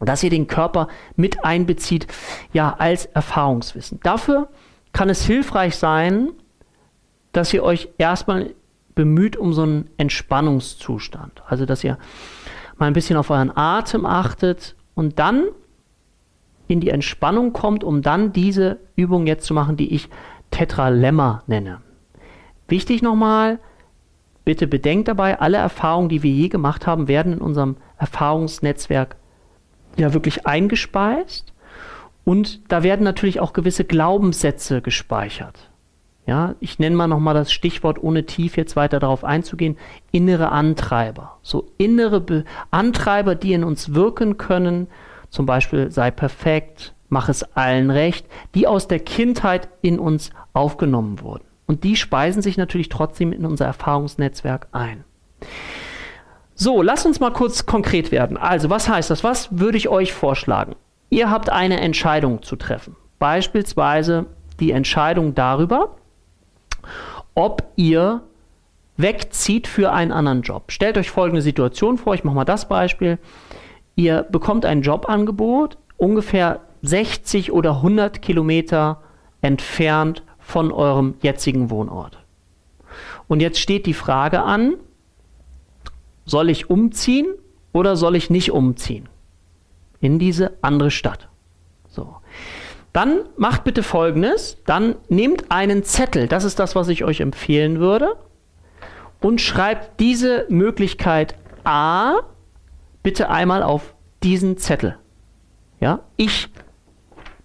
dass 0.00 0.24
ihr 0.24 0.30
den 0.30 0.48
Körper 0.48 0.88
mit 1.14 1.44
einbezieht, 1.44 2.08
ja, 2.52 2.74
als 2.76 3.06
Erfahrungswissen. 3.06 4.00
Dafür 4.02 4.48
kann 4.92 5.08
es 5.08 5.24
hilfreich 5.24 5.76
sein, 5.76 6.30
dass 7.30 7.54
ihr 7.54 7.62
euch 7.62 7.88
erstmal 7.98 8.52
bemüht 8.96 9.36
um 9.36 9.52
so 9.52 9.62
einen 9.62 9.88
Entspannungszustand. 9.98 11.44
Also, 11.46 11.66
dass 11.66 11.84
ihr 11.84 11.98
mal 12.78 12.86
ein 12.86 12.94
bisschen 12.94 13.16
auf 13.16 13.30
euren 13.30 13.56
Atem 13.56 14.06
achtet 14.06 14.74
und 14.94 15.20
dann 15.20 15.44
in 16.66 16.80
die 16.80 16.90
Entspannung 16.90 17.52
kommt, 17.52 17.84
um 17.84 18.02
dann 18.02 18.32
diese 18.32 18.80
Übung 18.96 19.28
jetzt 19.28 19.46
zu 19.46 19.54
machen, 19.54 19.76
die 19.76 19.94
ich 19.94 20.08
Tetralemma 20.50 21.44
nenne. 21.46 21.80
Wichtig 22.68 23.02
nochmal, 23.02 23.58
bitte 24.44 24.66
bedenkt 24.66 25.08
dabei, 25.08 25.40
alle 25.40 25.58
Erfahrungen, 25.58 26.08
die 26.08 26.22
wir 26.22 26.30
je 26.30 26.48
gemacht 26.48 26.86
haben, 26.86 27.08
werden 27.08 27.34
in 27.34 27.40
unserem 27.40 27.76
Erfahrungsnetzwerk 27.98 29.16
ja 29.96 30.12
wirklich 30.14 30.46
eingespeist 30.46 31.52
und 32.24 32.60
da 32.70 32.82
werden 32.82 33.04
natürlich 33.04 33.40
auch 33.40 33.52
gewisse 33.52 33.84
Glaubenssätze 33.84 34.80
gespeichert. 34.80 35.70
Ja, 36.24 36.54
ich 36.60 36.78
nenne 36.78 36.94
mal 36.94 37.08
nochmal 37.08 37.34
das 37.34 37.52
Stichwort, 37.52 38.00
ohne 38.00 38.26
tief 38.26 38.56
jetzt 38.56 38.76
weiter 38.76 39.00
darauf 39.00 39.24
einzugehen, 39.24 39.76
innere 40.12 40.52
Antreiber. 40.52 41.38
So 41.42 41.72
innere 41.78 42.20
Be 42.20 42.44
Antreiber, 42.70 43.34
die 43.34 43.52
in 43.52 43.64
uns 43.64 43.94
wirken 43.94 44.36
können, 44.36 44.86
zum 45.30 45.46
Beispiel 45.46 45.90
sei 45.90 46.12
perfekt, 46.12 46.94
mach 47.08 47.28
es 47.28 47.42
allen 47.56 47.90
recht, 47.90 48.26
die 48.54 48.68
aus 48.68 48.86
der 48.86 49.00
Kindheit 49.00 49.68
in 49.82 49.98
uns 49.98 50.30
aufgenommen 50.52 51.20
wurden. 51.20 51.44
Und 51.66 51.84
die 51.84 51.96
speisen 51.96 52.42
sich 52.42 52.56
natürlich 52.56 52.88
trotzdem 52.88 53.32
in 53.32 53.46
unser 53.46 53.66
Erfahrungsnetzwerk 53.66 54.68
ein. 54.72 55.04
So, 56.54 56.82
lass 56.82 57.06
uns 57.06 57.18
mal 57.20 57.32
kurz 57.32 57.66
konkret 57.66 58.12
werden. 58.12 58.36
Also, 58.36 58.70
was 58.70 58.88
heißt 58.88 59.10
das? 59.10 59.24
Was 59.24 59.58
würde 59.58 59.78
ich 59.78 59.88
euch 59.88 60.12
vorschlagen? 60.12 60.74
Ihr 61.10 61.30
habt 61.30 61.50
eine 61.50 61.80
Entscheidung 61.80 62.42
zu 62.42 62.56
treffen. 62.56 62.96
Beispielsweise 63.18 64.26
die 64.60 64.72
Entscheidung 64.72 65.34
darüber, 65.34 65.96
ob 67.34 67.64
ihr 67.76 68.22
wegzieht 68.96 69.66
für 69.66 69.92
einen 69.92 70.12
anderen 70.12 70.42
Job. 70.42 70.70
Stellt 70.70 70.98
euch 70.98 71.10
folgende 71.10 71.42
Situation 71.42 71.98
vor, 71.98 72.14
ich 72.14 72.24
mache 72.24 72.36
mal 72.36 72.44
das 72.44 72.68
Beispiel. 72.68 73.18
Ihr 73.94 74.22
bekommt 74.22 74.64
ein 74.64 74.82
Jobangebot 74.82 75.78
ungefähr 75.96 76.60
60 76.82 77.52
oder 77.52 77.76
100 77.76 78.22
Kilometer 78.22 79.02
entfernt 79.40 80.22
von 80.42 80.72
eurem 80.72 81.14
jetzigen 81.22 81.70
Wohnort. 81.70 82.18
Und 83.28 83.40
jetzt 83.40 83.58
steht 83.58 83.86
die 83.86 83.94
Frage 83.94 84.42
an, 84.42 84.74
soll 86.24 86.50
ich 86.50 86.70
umziehen 86.70 87.26
oder 87.72 87.96
soll 87.96 88.16
ich 88.16 88.30
nicht 88.30 88.52
umziehen 88.52 89.08
in 90.00 90.18
diese 90.18 90.52
andere 90.60 90.90
Stadt? 90.90 91.28
So. 91.88 92.16
Dann 92.92 93.20
macht 93.36 93.64
bitte 93.64 93.82
Folgendes, 93.82 94.58
dann 94.66 94.96
nehmt 95.08 95.50
einen 95.50 95.82
Zettel, 95.82 96.28
das 96.28 96.44
ist 96.44 96.58
das, 96.58 96.74
was 96.74 96.88
ich 96.88 97.04
euch 97.04 97.20
empfehlen 97.20 97.80
würde, 97.80 98.16
und 99.20 99.40
schreibt 99.40 100.00
diese 100.00 100.46
Möglichkeit 100.50 101.36
A 101.64 102.16
bitte 103.02 103.30
einmal 103.30 103.62
auf 103.62 103.94
diesen 104.22 104.58
Zettel. 104.58 104.98
Ja, 105.80 106.00
ich 106.16 106.48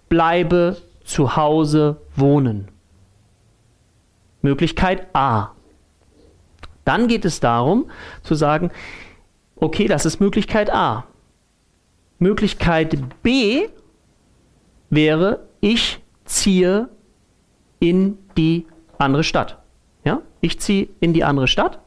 bleibe 0.08 0.76
zu 1.04 1.36
Hause 1.36 2.00
wohnen. 2.14 2.68
Möglichkeit 4.42 5.06
A. 5.14 5.50
Dann 6.84 7.08
geht 7.08 7.24
es 7.24 7.40
darum 7.40 7.90
zu 8.22 8.34
sagen, 8.34 8.70
okay, 9.56 9.88
das 9.88 10.06
ist 10.06 10.20
Möglichkeit 10.20 10.72
A. 10.72 11.04
Möglichkeit 12.18 12.96
B 13.22 13.68
wäre, 14.90 15.40
ich 15.60 16.00
ziehe 16.24 16.88
in 17.78 18.18
die 18.36 18.66
andere 18.98 19.24
Stadt. 19.24 19.58
Ja? 20.04 20.22
Ich 20.40 20.58
ziehe 20.60 20.88
in 21.00 21.12
die 21.12 21.24
andere 21.24 21.48
Stadt. 21.48 21.78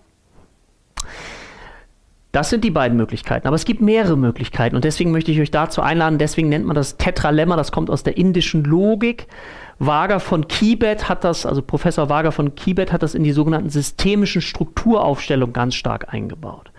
Das 2.32 2.50
sind 2.50 2.64
die 2.64 2.72
beiden 2.72 2.96
Möglichkeiten. 2.96 3.48
Aber 3.48 3.56
es 3.56 3.66
gibt 3.66 3.82
mehrere 3.82 4.18
Möglichkeiten 4.18 4.76
und 4.76 4.86
deswegen 4.86 5.12
möchte 5.12 5.32
ich 5.32 5.42
euch 5.42 5.52
dazu 5.52 5.82
einladen. 5.82 6.18
Deswegen 6.18 6.48
nennt 6.48 6.66
man 6.66 6.76
das 6.76 6.96
Tetralemma. 6.98 7.58
Das 7.58 7.74
kommt 7.74 7.90
aus 7.90 8.04
der 8.04 8.18
indischen 8.18 8.64
Logik. 8.64 9.28
Wager 9.84 10.20
von 10.20 10.48
Kibet 10.48 11.10
hat 11.10 11.24
das, 11.24 11.44
also 11.44 11.64
Professor 11.64 12.08
Wager 12.08 12.32
von 12.32 12.54
Kibet 12.54 12.92
hat 12.92 13.02
das 13.02 13.16
in 13.16 13.24
die 13.24 13.32
sogenannten 13.32 13.72
systemischen 13.72 14.40
Strukturaufstellungen 14.40 15.54
ganz 15.54 15.74
stark 15.74 16.14
eingebaut. 16.14 16.72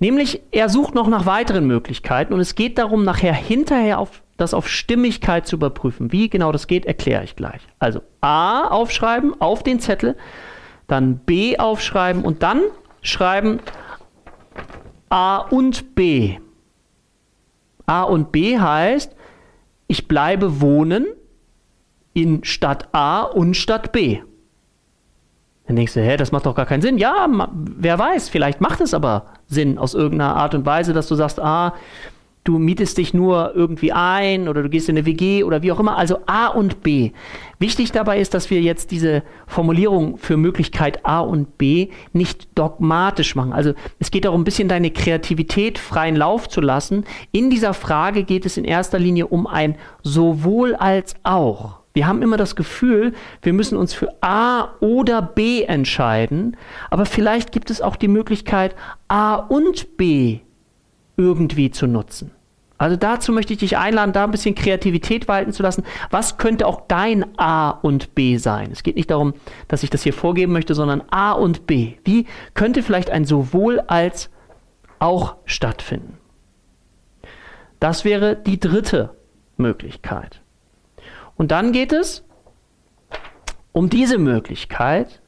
Nämlich, 0.00 0.42
er 0.50 0.68
sucht 0.68 0.96
noch 0.96 1.06
nach 1.06 1.24
weiteren 1.24 1.68
Möglichkeiten 1.68 2.32
und 2.34 2.40
es 2.40 2.56
geht 2.56 2.78
darum, 2.78 3.04
nachher 3.04 3.32
hinterher 3.32 4.00
auf 4.00 4.22
das 4.36 4.54
auf 4.54 4.68
Stimmigkeit 4.68 5.46
zu 5.46 5.54
überprüfen. 5.54 6.10
Wie 6.10 6.28
genau 6.28 6.50
das 6.50 6.66
geht, 6.66 6.84
erkläre 6.84 7.22
ich 7.22 7.36
gleich. 7.36 7.60
Also 7.78 8.00
A 8.20 8.66
aufschreiben 8.66 9.40
auf 9.40 9.62
den 9.62 9.78
Zettel, 9.78 10.16
dann 10.88 11.18
B 11.18 11.58
aufschreiben 11.58 12.24
und 12.24 12.42
dann 12.42 12.62
schreiben 13.02 13.60
A 15.10 15.36
und 15.36 15.94
B. 15.94 16.38
A 17.86 18.02
und 18.02 18.32
B 18.32 18.58
heißt, 18.58 19.14
ich 19.86 20.08
bleibe 20.08 20.60
wohnen 20.60 21.06
in 22.12 22.44
Stadt 22.44 22.88
A 22.92 23.22
und 23.22 23.56
Stadt 23.56 23.92
B. 23.92 24.20
Dann 25.66 25.76
denkst 25.76 25.94
du, 25.94 26.00
hä, 26.00 26.16
das 26.16 26.32
macht 26.32 26.46
doch 26.46 26.54
gar 26.56 26.66
keinen 26.66 26.82
Sinn. 26.82 26.98
Ja, 26.98 27.28
wer 27.52 27.98
weiß, 27.98 28.28
vielleicht 28.28 28.60
macht 28.60 28.80
es 28.80 28.92
aber 28.92 29.26
Sinn 29.46 29.78
aus 29.78 29.94
irgendeiner 29.94 30.34
Art 30.34 30.54
und 30.54 30.66
Weise, 30.66 30.92
dass 30.92 31.06
du 31.06 31.14
sagst, 31.14 31.38
ah, 31.38 31.74
du 32.44 32.58
mietest 32.58 32.98
dich 32.98 33.14
nur 33.14 33.52
irgendwie 33.54 33.92
ein 33.92 34.48
oder 34.48 34.62
du 34.62 34.68
gehst 34.68 34.88
in 34.88 34.96
eine 34.96 35.06
WG 35.06 35.44
oder 35.44 35.62
wie 35.62 35.72
auch 35.72 35.78
immer. 35.78 35.96
Also 35.96 36.18
A 36.26 36.48
und 36.48 36.82
B. 36.82 37.12
Wichtig 37.58 37.92
dabei 37.92 38.18
ist, 38.18 38.34
dass 38.34 38.50
wir 38.50 38.60
jetzt 38.60 38.90
diese 38.90 39.22
Formulierung 39.46 40.16
für 40.16 40.36
Möglichkeit 40.36 41.04
A 41.04 41.20
und 41.20 41.58
B 41.58 41.88
nicht 42.12 42.48
dogmatisch 42.58 43.36
machen. 43.36 43.52
Also 43.52 43.74
es 43.98 44.10
geht 44.10 44.24
darum, 44.24 44.40
ein 44.40 44.44
bisschen 44.44 44.68
deine 44.68 44.90
Kreativität 44.90 45.78
freien 45.78 46.16
Lauf 46.16 46.48
zu 46.48 46.60
lassen. 46.60 47.04
In 47.30 47.50
dieser 47.50 47.74
Frage 47.74 48.24
geht 48.24 48.46
es 48.46 48.56
in 48.56 48.64
erster 48.64 48.98
Linie 48.98 49.26
um 49.26 49.46
ein 49.46 49.76
sowohl 50.02 50.74
als 50.74 51.14
auch. 51.22 51.79
Wir 51.92 52.06
haben 52.06 52.22
immer 52.22 52.36
das 52.36 52.54
Gefühl, 52.54 53.14
wir 53.42 53.52
müssen 53.52 53.76
uns 53.76 53.94
für 53.94 54.08
A 54.20 54.76
oder 54.80 55.22
B 55.22 55.62
entscheiden, 55.62 56.56
aber 56.88 57.04
vielleicht 57.04 57.50
gibt 57.52 57.70
es 57.70 57.80
auch 57.80 57.96
die 57.96 58.08
Möglichkeit, 58.08 58.76
A 59.08 59.34
und 59.34 59.96
B 59.96 60.40
irgendwie 61.16 61.70
zu 61.70 61.86
nutzen. 61.86 62.30
Also 62.80 62.96
dazu 62.96 63.32
möchte 63.32 63.52
ich 63.52 63.58
dich 63.58 63.76
einladen, 63.76 64.14
da 64.14 64.24
ein 64.24 64.30
bisschen 64.30 64.54
Kreativität 64.54 65.28
walten 65.28 65.52
zu 65.52 65.62
lassen. 65.62 65.84
Was 66.08 66.38
könnte 66.38 66.66
auch 66.66 66.86
dein 66.88 67.38
A 67.38 67.68
und 67.68 68.14
B 68.14 68.38
sein? 68.38 68.70
Es 68.72 68.82
geht 68.82 68.96
nicht 68.96 69.10
darum, 69.10 69.34
dass 69.68 69.82
ich 69.82 69.90
das 69.90 70.02
hier 70.02 70.14
vorgeben 70.14 70.52
möchte, 70.52 70.74
sondern 70.74 71.02
A 71.10 71.32
und 71.32 71.66
B. 71.66 71.96
Wie 72.04 72.24
könnte 72.54 72.82
vielleicht 72.82 73.10
ein 73.10 73.26
sowohl 73.26 73.80
als 73.80 74.30
auch 74.98 75.36
stattfinden? 75.44 76.16
Das 77.80 78.06
wäre 78.06 78.34
die 78.34 78.58
dritte 78.58 79.10
Möglichkeit. 79.58 80.39
Und 81.40 81.50
dann 81.50 81.72
geht 81.72 81.92
es 81.92 82.22
um 83.72 83.88
diese 83.88 84.18
Möglichkeit, 84.18 85.22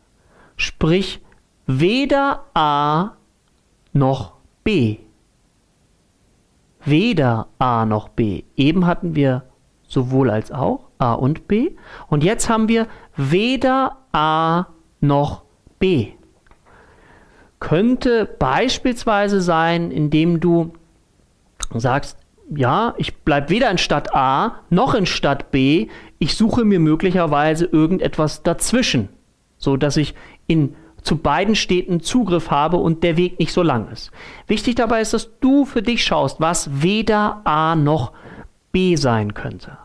sprich 0.56 1.22
weder 1.66 2.44
A 2.54 3.16
noch 3.92 4.34
B 4.64 4.98
weder 6.84 7.48
A 7.58 7.86
noch 7.86 8.08
B. 8.08 8.44
Eben 8.56 8.86
hatten 8.86 9.14
wir 9.14 9.44
sowohl 9.86 10.30
als 10.30 10.50
auch 10.50 10.88
A 10.98 11.14
und 11.14 11.48
B. 11.48 11.72
Und 12.08 12.24
jetzt 12.24 12.48
haben 12.48 12.68
wir 12.68 12.86
weder 13.16 13.98
A 14.12 14.66
noch 15.00 15.42
B. 15.78 16.08
Könnte 17.60 18.24
beispielsweise 18.38 19.40
sein, 19.40 19.90
indem 19.90 20.40
du 20.40 20.72
sagst, 21.74 22.18
ja, 22.54 22.94
ich 22.98 23.16
bleibe 23.18 23.50
weder 23.50 23.70
in 23.70 23.78
Stadt 23.78 24.14
A 24.14 24.60
noch 24.70 24.94
in 24.94 25.06
Stadt 25.06 25.50
B. 25.50 25.88
Ich 26.18 26.36
suche 26.36 26.64
mir 26.64 26.80
möglicherweise 26.80 27.66
irgendetwas 27.66 28.42
dazwischen, 28.42 29.08
so 29.58 29.76
dass 29.76 29.96
ich 29.96 30.14
in 30.46 30.74
zu 31.02 31.16
beiden 31.16 31.56
Städten 31.56 32.00
Zugriff 32.00 32.50
habe 32.50 32.76
und 32.76 33.02
der 33.02 33.16
Weg 33.16 33.38
nicht 33.38 33.52
so 33.52 33.62
lang 33.62 33.90
ist. 33.90 34.12
Wichtig 34.46 34.76
dabei 34.76 35.00
ist, 35.00 35.14
dass 35.14 35.38
du 35.40 35.64
für 35.64 35.82
dich 35.82 36.04
schaust, 36.04 36.40
was 36.40 36.82
weder 36.82 37.40
A 37.44 37.74
noch 37.74 38.12
B 38.70 38.96
sein 38.96 39.34
könnte. 39.34 39.78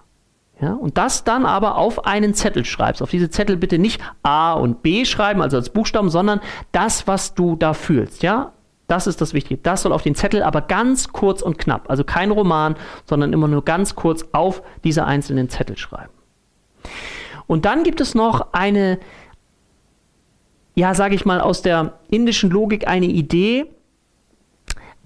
Ja, 0.60 0.74
und 0.74 0.98
das 0.98 1.24
dann 1.24 1.46
aber 1.46 1.78
auf 1.78 2.06
einen 2.06 2.34
Zettel 2.34 2.66
schreibst. 2.66 3.04
Auf 3.04 3.12
diese 3.12 3.30
Zettel 3.30 3.58
bitte 3.58 3.78
nicht 3.78 4.02
A 4.24 4.54
und 4.54 4.82
B 4.82 5.06
schreiben, 5.06 5.42
also 5.42 5.58
als 5.58 5.70
Buchstaben, 5.70 6.10
sondern 6.10 6.40
das, 6.72 7.06
was 7.06 7.36
du 7.36 7.56
da 7.56 7.74
fühlst. 7.74 8.24
Ja, 8.24 8.54
das 8.88 9.08
ist 9.08 9.22
das 9.22 9.34
Wichtige. 9.34 9.60
Das 9.62 9.82
soll 9.82 9.92
auf 9.92 10.04
den 10.04 10.16
Zettel, 10.16 10.44
aber 10.44 10.62
ganz 10.62 11.10
kurz 11.10 11.42
und 11.42 11.58
knapp. 11.58 11.90
Also 11.90 12.04
kein 12.04 12.32
Roman, 12.32 12.76
sondern 13.06 13.34
immer 13.34 13.48
nur 13.48 13.66
ganz 13.66 13.96
kurz 13.96 14.26
auf 14.32 14.62
diese 14.84 15.06
einzelnen 15.06 15.50
Zettel 15.50 15.78
schreiben. 15.78 16.14
Und 17.48 17.66
dann 17.66 17.84
gibt 17.84 18.02
es 18.02 18.16
noch 18.16 18.54
eine 18.54 19.00
ja, 20.78 20.94
sage 20.94 21.16
ich 21.16 21.26
mal, 21.26 21.42
aus 21.42 21.64
der 21.64 21.94
indischen 22.08 22.52
Logik 22.52 22.88
eine 22.88 23.08
Idee. 23.08 23.66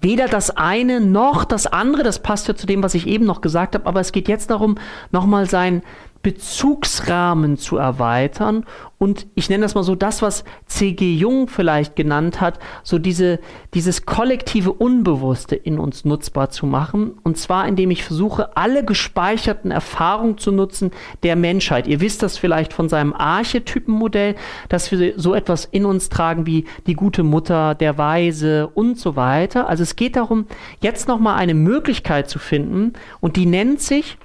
Weder 0.02 0.28
das 0.28 0.50
eine 0.50 1.00
noch 1.00 1.46
das 1.46 1.66
andere, 1.66 2.02
das 2.02 2.18
passt 2.18 2.46
ja 2.46 2.54
zu 2.54 2.66
dem, 2.66 2.82
was 2.82 2.94
ich 2.94 3.06
eben 3.06 3.24
noch 3.24 3.40
gesagt 3.40 3.74
habe, 3.74 3.86
aber 3.86 3.98
es 3.98 4.12
geht 4.12 4.28
jetzt 4.28 4.50
darum, 4.50 4.76
nochmal 5.12 5.48
sein 5.48 5.80
Bezugsrahmen 6.22 7.56
zu 7.56 7.76
erweitern 7.76 8.64
und 9.02 9.26
ich 9.34 9.50
nenne 9.50 9.62
das 9.62 9.74
mal 9.74 9.82
so 9.82 9.96
das, 9.96 10.22
was 10.22 10.44
C.G. 10.66 11.16
Jung 11.16 11.48
vielleicht 11.48 11.96
genannt 11.96 12.40
hat, 12.40 12.60
so 12.84 13.00
diese, 13.00 13.40
dieses 13.74 14.06
kollektive 14.06 14.72
Unbewusste 14.72 15.56
in 15.56 15.80
uns 15.80 16.04
nutzbar 16.04 16.50
zu 16.50 16.66
machen. 16.66 17.14
Und 17.24 17.36
zwar, 17.36 17.66
indem 17.66 17.90
ich 17.90 18.04
versuche, 18.04 18.56
alle 18.56 18.84
gespeicherten 18.84 19.72
Erfahrungen 19.72 20.38
zu 20.38 20.52
nutzen 20.52 20.92
der 21.24 21.34
Menschheit. 21.34 21.88
Ihr 21.88 22.00
wisst 22.00 22.22
das 22.22 22.38
vielleicht 22.38 22.72
von 22.72 22.88
seinem 22.88 23.12
Archetypenmodell, 23.12 24.36
dass 24.68 24.92
wir 24.92 25.14
so 25.16 25.34
etwas 25.34 25.64
in 25.64 25.84
uns 25.84 26.08
tragen 26.08 26.46
wie 26.46 26.66
die 26.86 26.94
gute 26.94 27.24
Mutter, 27.24 27.74
der 27.74 27.98
Weise 27.98 28.68
und 28.68 29.00
so 29.00 29.16
weiter. 29.16 29.68
Also 29.68 29.82
es 29.82 29.96
geht 29.96 30.14
darum, 30.14 30.46
jetzt 30.80 31.08
nochmal 31.08 31.38
eine 31.38 31.54
Möglichkeit 31.54 32.30
zu 32.30 32.38
finden 32.38 32.92
und 33.18 33.34
die 33.34 33.46
nennt 33.46 33.80
sich 33.80 34.16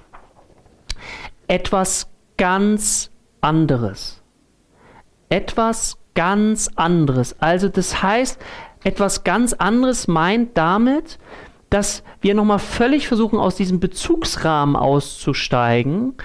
etwas 1.48 2.10
ganz 2.38 3.12
anderes. 3.42 4.22
Etwas 5.30 5.98
ganz 6.16 6.70
anderes. 6.76 7.36
Also 7.40 7.70
das 7.70 8.02
heißt, 8.02 8.40
etwas 8.84 9.24
ganz 9.24 9.54
anderes 9.54 10.08
meint 10.08 10.58
damit, 10.58 11.20
dass 11.70 12.04
wir 12.22 12.34
nochmal 12.34 12.60
völlig 12.60 13.08
versuchen, 13.08 13.40
aus 13.40 13.56
diesem 13.56 13.80
Bezugsrahmen 13.80 14.76
auszusteigen 14.76 16.16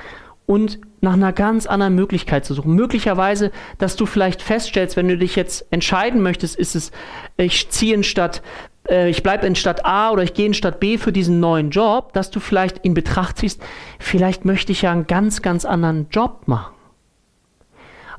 und 0.47 0.81
nach 1.01 1.15
einer 1.15 1.33
ganz 1.33 1.67
anderen 1.67 1.95
Möglichkeit 1.95 2.45
zu 2.45 2.55
suchen. 2.55 2.75
Möglicherweise, 2.75 3.51
dass 3.79 3.97
du 3.97 4.07
vielleicht 4.07 4.41
feststellst, 4.41 4.97
wenn 4.97 5.09
du 5.09 5.19
dich 5.19 5.35
jetzt 5.35 5.67
entscheiden 5.71 6.23
möchtest, 6.23 6.57
ist 6.57 6.77
es, 6.77 6.93
ich 7.37 7.69
ziehe 7.71 7.95
in 7.95 8.05
Stadt 8.05 8.43
äh, 8.89 9.09
ich 9.09 9.23
bleibe 9.23 9.47
in 9.47 9.55
Stadt 9.55 9.85
A 9.85 10.11
oder 10.11 10.23
ich 10.23 10.35
gehe 10.35 10.47
in 10.47 10.55
Stadt 10.55 10.81
B 10.81 10.99
für 10.99 11.13
diesen 11.13 11.41
neuen 11.41 11.71
Job, 11.71 12.13
dass 12.13 12.31
du 12.31 12.41
vielleicht 12.41 12.79
in 12.79 12.95
Betracht 12.95 13.39
ziehst, 13.39 13.63
vielleicht 13.99 14.45
möchte 14.45 14.73
ich 14.73 14.83
ja 14.83 14.93
einen 14.93 15.07
ganz, 15.07 15.43
ganz 15.43 15.65
anderen 15.65 16.09
Job 16.11 16.43
machen. 16.47 16.75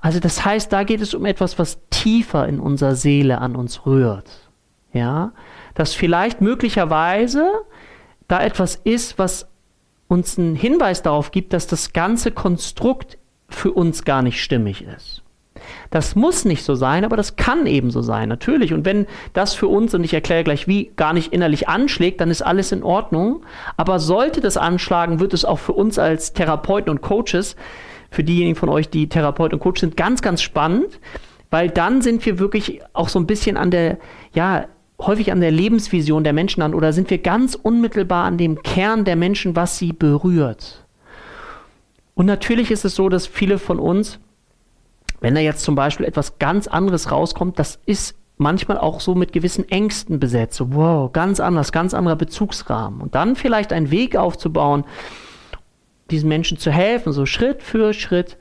Also 0.02 0.20
das 0.20 0.44
heißt, 0.44 0.72
da 0.74 0.84
geht 0.84 1.02
es 1.02 1.14
um 1.14 1.26
etwas, 1.26 1.58
was 1.58 1.80
tiefer 1.90 2.48
in 2.48 2.60
unserer 2.60 2.96
Seele 2.96 3.38
an 3.38 3.56
uns 3.56 3.86
rührt. 3.86 4.30
Ja, 4.92 5.32
dass 5.74 5.94
vielleicht 5.94 6.42
möglicherweise 6.42 7.50
da 8.28 8.44
etwas 8.44 8.76
ist, 8.76 9.18
was 9.18 9.48
uns 10.08 10.38
einen 10.38 10.56
Hinweis 10.56 11.02
darauf 11.02 11.32
gibt, 11.32 11.54
dass 11.54 11.66
das 11.68 11.94
ganze 11.94 12.32
Konstrukt 12.32 13.18
für 13.50 13.72
uns 13.72 14.04
gar 14.04 14.22
nicht 14.22 14.44
stimmig 14.44 14.84
ist. 14.84 15.23
Das 15.90 16.16
muss 16.16 16.46
nicht 16.46 16.64
so 16.64 16.76
sein, 16.76 17.06
aber 17.06 17.18
das 17.18 17.36
kann 17.36 17.66
eben 17.66 17.92
so 17.92 18.02
sein, 18.02 18.30
natürlich. 18.30 18.74
Und 18.74 18.86
wenn 18.86 19.06
das 19.34 19.54
für 19.54 19.68
uns, 19.68 19.94
und 19.94 20.04
ich 20.04 20.14
erkläre 20.14 20.44
gleich 20.44 20.68
wie, 20.68 20.92
gar 20.96 21.14
nicht 21.14 21.34
innerlich 21.34 21.68
anschlägt, 21.68 22.22
dann 22.22 22.30
ist 22.30 22.42
alles 22.42 22.72
in 22.72 22.84
Ordnung. 22.84 23.46
Aber 23.78 24.00
sollte 24.00 24.42
das 24.42 24.58
anschlagen, 24.58 25.20
wird 25.20 25.34
es 25.34 25.46
auch 25.46 25.60
für 25.60 25.74
uns 25.74 26.00
als 26.00 26.34
Therapeuten 26.34 26.90
und 26.90 27.02
Coaches, 27.02 27.56
für 28.10 28.24
diejenigen 28.24 28.56
von 28.56 28.70
euch, 28.70 28.90
die 28.90 29.10
Therapeuten 29.10 29.56
und 29.56 29.60
Coaches 29.60 29.82
sind, 29.82 29.98
ganz, 29.98 30.22
ganz 30.22 30.42
spannend, 30.42 31.00
weil 31.50 31.70
dann 31.70 32.02
sind 32.02 32.26
wir 32.26 32.40
wirklich 32.40 32.82
auch 32.94 33.10
so 33.10 33.20
ein 33.20 33.28
bisschen 33.28 33.58
an 33.58 33.72
der, 33.72 33.98
ja, 34.34 34.66
häufig 35.00 35.32
an 35.32 35.42
der 35.42 35.52
Lebensvision 35.52 36.24
der 36.24 36.34
Menschen 36.34 36.62
an 36.62 36.74
oder 36.74 36.94
sind 36.94 37.10
wir 37.10 37.18
ganz 37.18 37.56
unmittelbar 37.56 38.26
an 38.26 38.38
dem 38.38 38.62
Kern 38.62 39.06
der 39.06 39.16
Menschen, 39.16 39.56
was 39.56 39.78
sie 39.78 39.94
berührt. 39.94 40.86
Und 42.16 42.26
natürlich 42.26 42.72
ist 42.72 42.86
es 42.86 42.96
so, 42.96 43.10
dass 43.10 43.28
viele 43.28 43.58
von 43.58 43.80
uns 43.80 44.20
wenn 45.24 45.36
da 45.36 45.42
jetzt 45.42 45.64
zum 45.64 45.76
Beispiel 45.76 46.06
etwas 46.06 46.38
ganz 46.38 46.68
anderes 46.68 47.10
rauskommt, 47.10 47.58
das 47.58 47.80
ist 47.86 48.18
manchmal 48.36 48.78
auch 48.78 49.00
so 49.00 49.16
mit 49.16 49.32
gewissen 49.32 49.68
Ängsten 49.70 50.20
besetzt. 50.20 50.58
So, 50.58 50.76
wow, 50.76 51.14
ganz 51.14 51.40
anders, 51.40 51.72
ganz 51.72 51.94
anderer 51.94 52.18
Bezugsrahmen. 52.18 53.00
Und 53.00 53.16
dann 53.16 53.38
vielleicht 53.38 53.72
einen 53.72 53.90
Weg 53.90 54.18
aufzubauen, 54.18 54.84
diesen 56.12 56.28
Menschen 56.28 56.58
zu 56.58 56.72
helfen, 56.72 57.14
so 57.14 57.26
Schritt 57.26 57.64
für 57.64 57.94
Schritt 57.94 58.38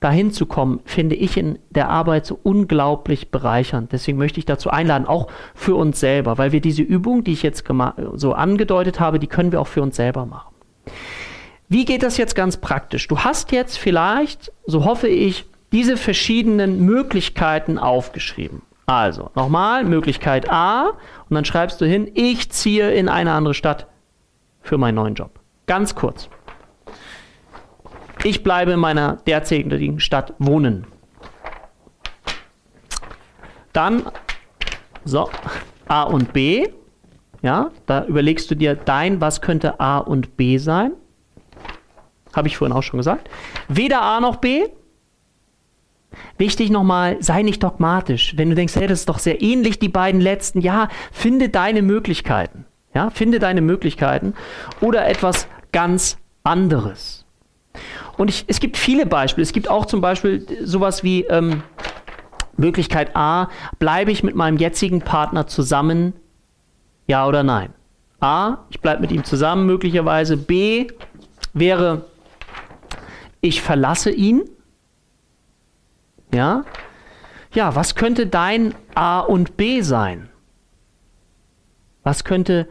dahin 0.00 0.30
zu 0.30 0.44
kommen, 0.44 0.80
finde 0.84 1.14
ich 1.14 1.38
in 1.38 1.58
der 1.70 1.88
Arbeit 1.88 2.26
so 2.26 2.38
unglaublich 2.42 3.30
bereichernd. 3.30 3.92
Deswegen 3.92 4.18
möchte 4.18 4.38
ich 4.38 4.44
dazu 4.44 4.68
einladen, 4.68 5.06
auch 5.06 5.28
für 5.54 5.74
uns 5.74 6.00
selber, 6.00 6.36
weil 6.36 6.52
wir 6.52 6.60
diese 6.60 6.82
Übung, 6.82 7.24
die 7.24 7.32
ich 7.32 7.42
jetzt 7.42 7.64
so 8.16 8.34
angedeutet 8.34 9.00
habe, 9.00 9.18
die 9.18 9.26
können 9.26 9.52
wir 9.52 9.60
auch 9.62 9.68
für 9.68 9.80
uns 9.80 9.96
selber 9.96 10.26
machen. 10.26 10.54
Wie 11.70 11.86
geht 11.86 12.02
das 12.02 12.18
jetzt 12.18 12.34
ganz 12.34 12.58
praktisch? 12.58 13.08
Du 13.08 13.20
hast 13.20 13.52
jetzt 13.52 13.78
vielleicht, 13.78 14.52
so 14.66 14.84
hoffe 14.84 15.08
ich, 15.08 15.46
diese 15.72 15.96
verschiedenen 15.96 16.84
Möglichkeiten 16.84 17.78
aufgeschrieben. 17.78 18.62
Also, 18.86 19.30
nochmal, 19.34 19.84
Möglichkeit 19.84 20.48
A 20.48 20.90
und 21.28 21.34
dann 21.34 21.44
schreibst 21.44 21.80
du 21.80 21.86
hin, 21.86 22.10
ich 22.14 22.50
ziehe 22.50 22.92
in 22.92 23.08
eine 23.08 23.32
andere 23.32 23.54
Stadt 23.54 23.88
für 24.62 24.78
meinen 24.78 24.94
neuen 24.94 25.14
Job. 25.14 25.40
Ganz 25.66 25.96
kurz. 25.96 26.28
Ich 28.22 28.42
bleibe 28.42 28.72
in 28.72 28.80
meiner 28.80 29.16
derzeitigen 29.26 29.98
Stadt 30.00 30.34
wohnen. 30.38 30.86
Dann, 33.72 34.04
so, 35.04 35.28
A 35.88 36.04
und 36.04 36.32
B. 36.32 36.68
Ja, 37.42 37.70
da 37.86 38.04
überlegst 38.06 38.50
du 38.50 38.54
dir 38.54 38.74
dein, 38.74 39.20
was 39.20 39.40
könnte 39.40 39.78
A 39.80 39.98
und 39.98 40.36
B 40.36 40.58
sein. 40.58 40.92
Habe 42.34 42.48
ich 42.48 42.56
vorhin 42.56 42.76
auch 42.76 42.82
schon 42.82 42.98
gesagt. 42.98 43.28
Weder 43.68 44.02
A 44.02 44.20
noch 44.20 44.36
B, 44.36 44.66
Wichtig 46.38 46.70
nochmal, 46.70 47.16
sei 47.20 47.42
nicht 47.42 47.62
dogmatisch. 47.62 48.34
Wenn 48.36 48.48
du 48.48 48.54
denkst, 48.54 48.74
hey, 48.76 48.86
das 48.86 49.00
ist 49.00 49.08
doch 49.08 49.18
sehr 49.18 49.42
ähnlich, 49.42 49.78
die 49.78 49.88
beiden 49.88 50.20
letzten, 50.20 50.60
ja, 50.60 50.88
finde 51.12 51.48
deine 51.48 51.82
Möglichkeiten. 51.82 52.64
Ja, 52.94 53.10
finde 53.10 53.38
deine 53.38 53.60
Möglichkeiten 53.60 54.32
oder 54.80 55.06
etwas 55.06 55.48
ganz 55.70 56.16
anderes. 56.44 57.26
Und 58.16 58.30
ich, 58.30 58.44
es 58.46 58.60
gibt 58.60 58.78
viele 58.78 59.04
Beispiele. 59.04 59.42
Es 59.42 59.52
gibt 59.52 59.68
auch 59.68 59.84
zum 59.84 60.00
Beispiel 60.00 60.46
sowas 60.64 61.02
wie 61.02 61.24
ähm, 61.24 61.62
Möglichkeit 62.56 63.14
A, 63.14 63.50
bleibe 63.78 64.10
ich 64.10 64.22
mit 64.22 64.34
meinem 64.34 64.56
jetzigen 64.56 65.00
Partner 65.02 65.46
zusammen, 65.46 66.14
ja 67.06 67.26
oder 67.26 67.42
nein? 67.42 67.74
A, 68.20 68.58
ich 68.70 68.80
bleibe 68.80 69.02
mit 69.02 69.12
ihm 69.12 69.24
zusammen 69.24 69.66
möglicherweise. 69.66 70.36
B 70.36 70.86
wäre, 71.52 72.06
ich 73.40 73.60
verlasse 73.60 74.10
ihn. 74.10 74.44
Ja? 76.32 76.64
Ja, 77.52 77.74
was 77.74 77.94
könnte 77.94 78.26
dein 78.26 78.74
A 78.94 79.20
und 79.20 79.56
B 79.56 79.80
sein? 79.80 80.28
Was 82.02 82.24
könnte 82.24 82.68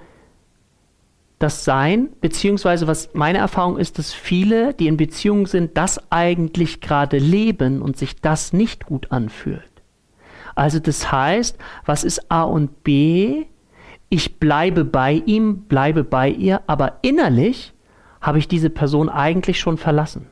das 1.40 1.66
sein? 1.66 2.10
Beziehungsweise, 2.22 2.88
was 2.88 3.14
meine 3.14 3.40
Erfahrung 3.40 3.78
ist, 3.78 3.98
dass 4.00 4.14
viele, 4.14 4.74
die 4.74 4.88
in 4.88 4.98
Beziehungen 4.98 5.46
sind, 5.46 5.78
das 5.78 6.12
eigentlich 6.12 6.82
gerade 6.82 7.18
leben 7.18 7.82
und 7.82 7.98
sich 7.98 8.22
das 8.22 8.54
nicht 8.54 8.86
gut 8.86 9.12
anfühlt. 9.12 9.76
Also 10.56 10.80
das 10.80 11.12
heißt, 11.12 11.58
was 11.86 12.04
ist 12.04 12.32
A 12.32 12.44
und 12.44 12.84
B? 12.84 13.46
Ich 14.10 14.40
bleibe 14.40 14.86
bei 14.86 15.22
ihm, 15.26 15.64
bleibe 15.64 16.04
bei 16.04 16.30
ihr, 16.30 16.62
aber 16.68 17.00
innerlich 17.02 17.74
habe 18.22 18.40
ich 18.40 18.48
diese 18.48 18.70
Person 18.70 19.10
eigentlich 19.10 19.60
schon 19.60 19.78
verlassen. 19.78 20.28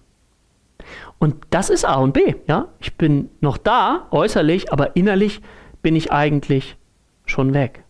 Und 1.24 1.38
das 1.52 1.70
ist 1.70 1.86
A 1.86 1.96
und 1.96 2.12
B. 2.12 2.36
Ja? 2.50 2.68
Ich 2.82 2.98
bin 2.98 3.30
noch 3.40 3.58
da, 3.58 4.08
äußerlich, 4.12 4.74
aber 4.74 4.98
innerlich 4.98 5.40
bin 5.82 5.96
ich 5.96 6.12
eigentlich 6.12 6.76
schon 7.26 7.54
weg. 7.54 7.86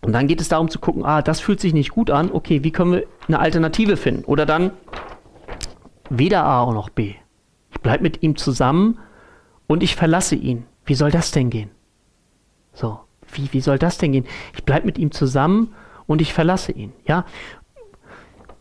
Und 0.00 0.12
dann 0.12 0.26
geht 0.26 0.40
es 0.40 0.48
darum 0.48 0.68
zu 0.68 0.80
gucken, 0.80 1.04
ah, 1.04 1.22
das 1.22 1.38
fühlt 1.38 1.60
sich 1.60 1.72
nicht 1.72 1.90
gut 1.90 2.10
an, 2.10 2.32
okay, 2.32 2.64
wie 2.64 2.72
können 2.72 2.90
wir 2.94 3.04
eine 3.28 3.38
Alternative 3.38 3.96
finden? 3.96 4.24
Oder 4.24 4.44
dann 4.44 4.72
weder 6.10 6.44
A 6.44 6.72
noch 6.72 6.88
B. 6.88 7.14
Ich 7.70 7.80
bleibe 7.80 8.02
mit 8.02 8.24
ihm 8.24 8.34
zusammen 8.34 8.98
und 9.68 9.84
ich 9.84 9.94
verlasse 9.94 10.34
ihn. 10.34 10.66
Wie 10.84 10.96
soll 10.96 11.12
das 11.12 11.30
denn 11.30 11.48
gehen? 11.48 11.70
So, 12.72 12.98
wie, 13.34 13.52
wie 13.52 13.60
soll 13.60 13.78
das 13.78 13.98
denn 13.98 14.10
gehen? 14.10 14.26
Ich 14.52 14.64
bleibe 14.64 14.86
mit 14.86 14.98
ihm 14.98 15.12
zusammen 15.12 15.76
und 16.08 16.20
ich 16.20 16.34
verlasse 16.34 16.72
ihn. 16.72 16.92
Ja, 17.06 17.24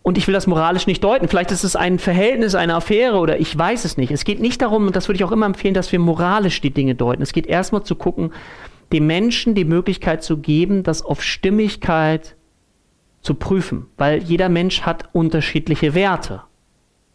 und 0.06 0.20
ich 0.20 0.28
will 0.28 0.36
das 0.36 0.46
moralisch 0.46 0.86
nicht 0.86 1.04
deuten. 1.04 1.28
Vielleicht 1.28 1.50
ist 1.50 1.64
es 1.64 1.76
ein 1.76 1.98
Verhältnis, 1.98 2.54
eine 2.54 2.76
Affäre 2.76 3.18
oder 3.18 3.40
ich 3.40 3.58
weiß 3.58 3.86
es 3.86 3.98
nicht. 3.98 4.12
Es 4.12 4.24
geht 4.24 4.40
nicht 4.40 4.62
darum, 4.62 4.86
und 4.86 4.96
das 4.96 5.08
würde 5.08 5.16
ich 5.16 5.24
auch 5.24 5.32
immer 5.32 5.48
empfehlen, 5.48 5.74
dass 5.74 5.92
wir 5.92 5.98
moralisch 5.98 6.62
die 6.62 6.70
Dinge 6.70 6.94
deuten. 6.94 7.24
Es 7.24 7.34
geht 7.34 7.48
erstmal 7.48 7.82
zu 7.82 7.96
gucken, 7.96 8.32
dem 8.94 9.08
Menschen 9.08 9.56
die 9.56 9.66
Möglichkeit 9.66 10.24
zu 10.24 10.38
geben, 10.38 10.84
das 10.84 11.02
auf 11.02 11.24
Stimmigkeit 11.24 12.36
zu 13.22 13.34
prüfen. 13.34 13.88
Weil 13.98 14.22
jeder 14.22 14.48
Mensch 14.48 14.84
hat 14.84 15.10
unterschiedliche 15.12 15.96
Werte. 15.96 16.44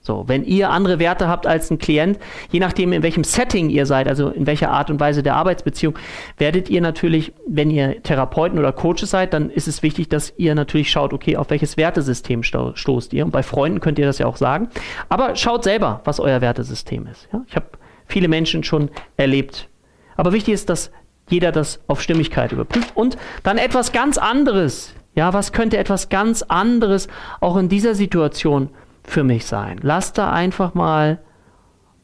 So, 0.02 0.24
wenn 0.26 0.44
ihr 0.44 0.70
andere 0.70 0.98
Werte 0.98 1.28
habt 1.28 1.46
als 1.46 1.70
ein 1.70 1.78
Klient, 1.78 2.18
je 2.50 2.58
nachdem, 2.58 2.94
in 2.94 3.02
welchem 3.02 3.22
Setting 3.22 3.68
ihr 3.68 3.84
seid, 3.84 4.08
also 4.08 4.30
in 4.30 4.46
welcher 4.46 4.70
Art 4.70 4.90
und 4.90 4.98
Weise 4.98 5.22
der 5.22 5.36
Arbeitsbeziehung, 5.36 5.94
werdet 6.38 6.70
ihr 6.70 6.80
natürlich, 6.80 7.34
wenn 7.46 7.70
ihr 7.70 8.02
Therapeuten 8.02 8.58
oder 8.58 8.72
Coaches 8.72 9.10
seid, 9.10 9.34
dann 9.34 9.50
ist 9.50 9.68
es 9.68 9.82
wichtig, 9.82 10.08
dass 10.08 10.32
ihr 10.38 10.54
natürlich 10.54 10.90
schaut, 10.90 11.12
okay, 11.12 11.36
auf 11.36 11.50
welches 11.50 11.76
Wertesystem 11.76 12.42
sto 12.42 12.72
stoßt 12.74 13.12
ihr. 13.12 13.26
Und 13.26 13.30
bei 13.30 13.42
Freunden 13.42 13.80
könnt 13.80 13.98
ihr 13.98 14.06
das 14.06 14.18
ja 14.18 14.26
auch 14.26 14.36
sagen. 14.36 14.70
Aber 15.10 15.36
schaut 15.36 15.64
selber, 15.64 16.00
was 16.04 16.18
euer 16.18 16.40
Wertesystem 16.40 17.06
ist. 17.06 17.28
Ja? 17.30 17.44
Ich 17.46 17.54
habe 17.54 17.66
viele 18.06 18.28
Menschen 18.28 18.64
schon 18.64 18.90
erlebt. 19.18 19.68
Aber 20.16 20.32
wichtig 20.32 20.54
ist, 20.54 20.70
dass 20.70 20.90
jeder 21.28 21.52
das 21.52 21.80
auf 21.88 22.00
Stimmigkeit 22.00 22.52
überprüft. 22.52 22.92
Und 22.96 23.18
dann 23.42 23.58
etwas 23.58 23.92
ganz 23.92 24.16
anderes. 24.16 24.94
Ja, 25.14 25.34
was 25.34 25.52
könnte 25.52 25.76
etwas 25.76 26.08
ganz 26.08 26.42
anderes 26.42 27.08
auch 27.40 27.56
in 27.56 27.68
dieser 27.68 27.94
Situation 27.94 28.70
für 29.04 29.24
mich 29.24 29.46
sein. 29.46 29.78
Lasst 29.82 30.18
da 30.18 30.32
einfach 30.32 30.74
mal 30.74 31.18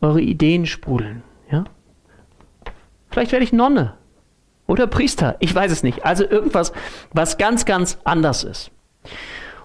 eure 0.00 0.20
Ideen 0.20 0.66
sprudeln. 0.66 1.22
Ja? 1.50 1.64
Vielleicht 3.10 3.32
werde 3.32 3.44
ich 3.44 3.52
Nonne 3.52 3.94
oder 4.66 4.86
Priester. 4.86 5.36
Ich 5.40 5.54
weiß 5.54 5.70
es 5.70 5.82
nicht. 5.82 6.04
Also 6.04 6.24
irgendwas, 6.28 6.72
was 7.12 7.38
ganz, 7.38 7.64
ganz 7.64 7.98
anders 8.04 8.44
ist. 8.44 8.70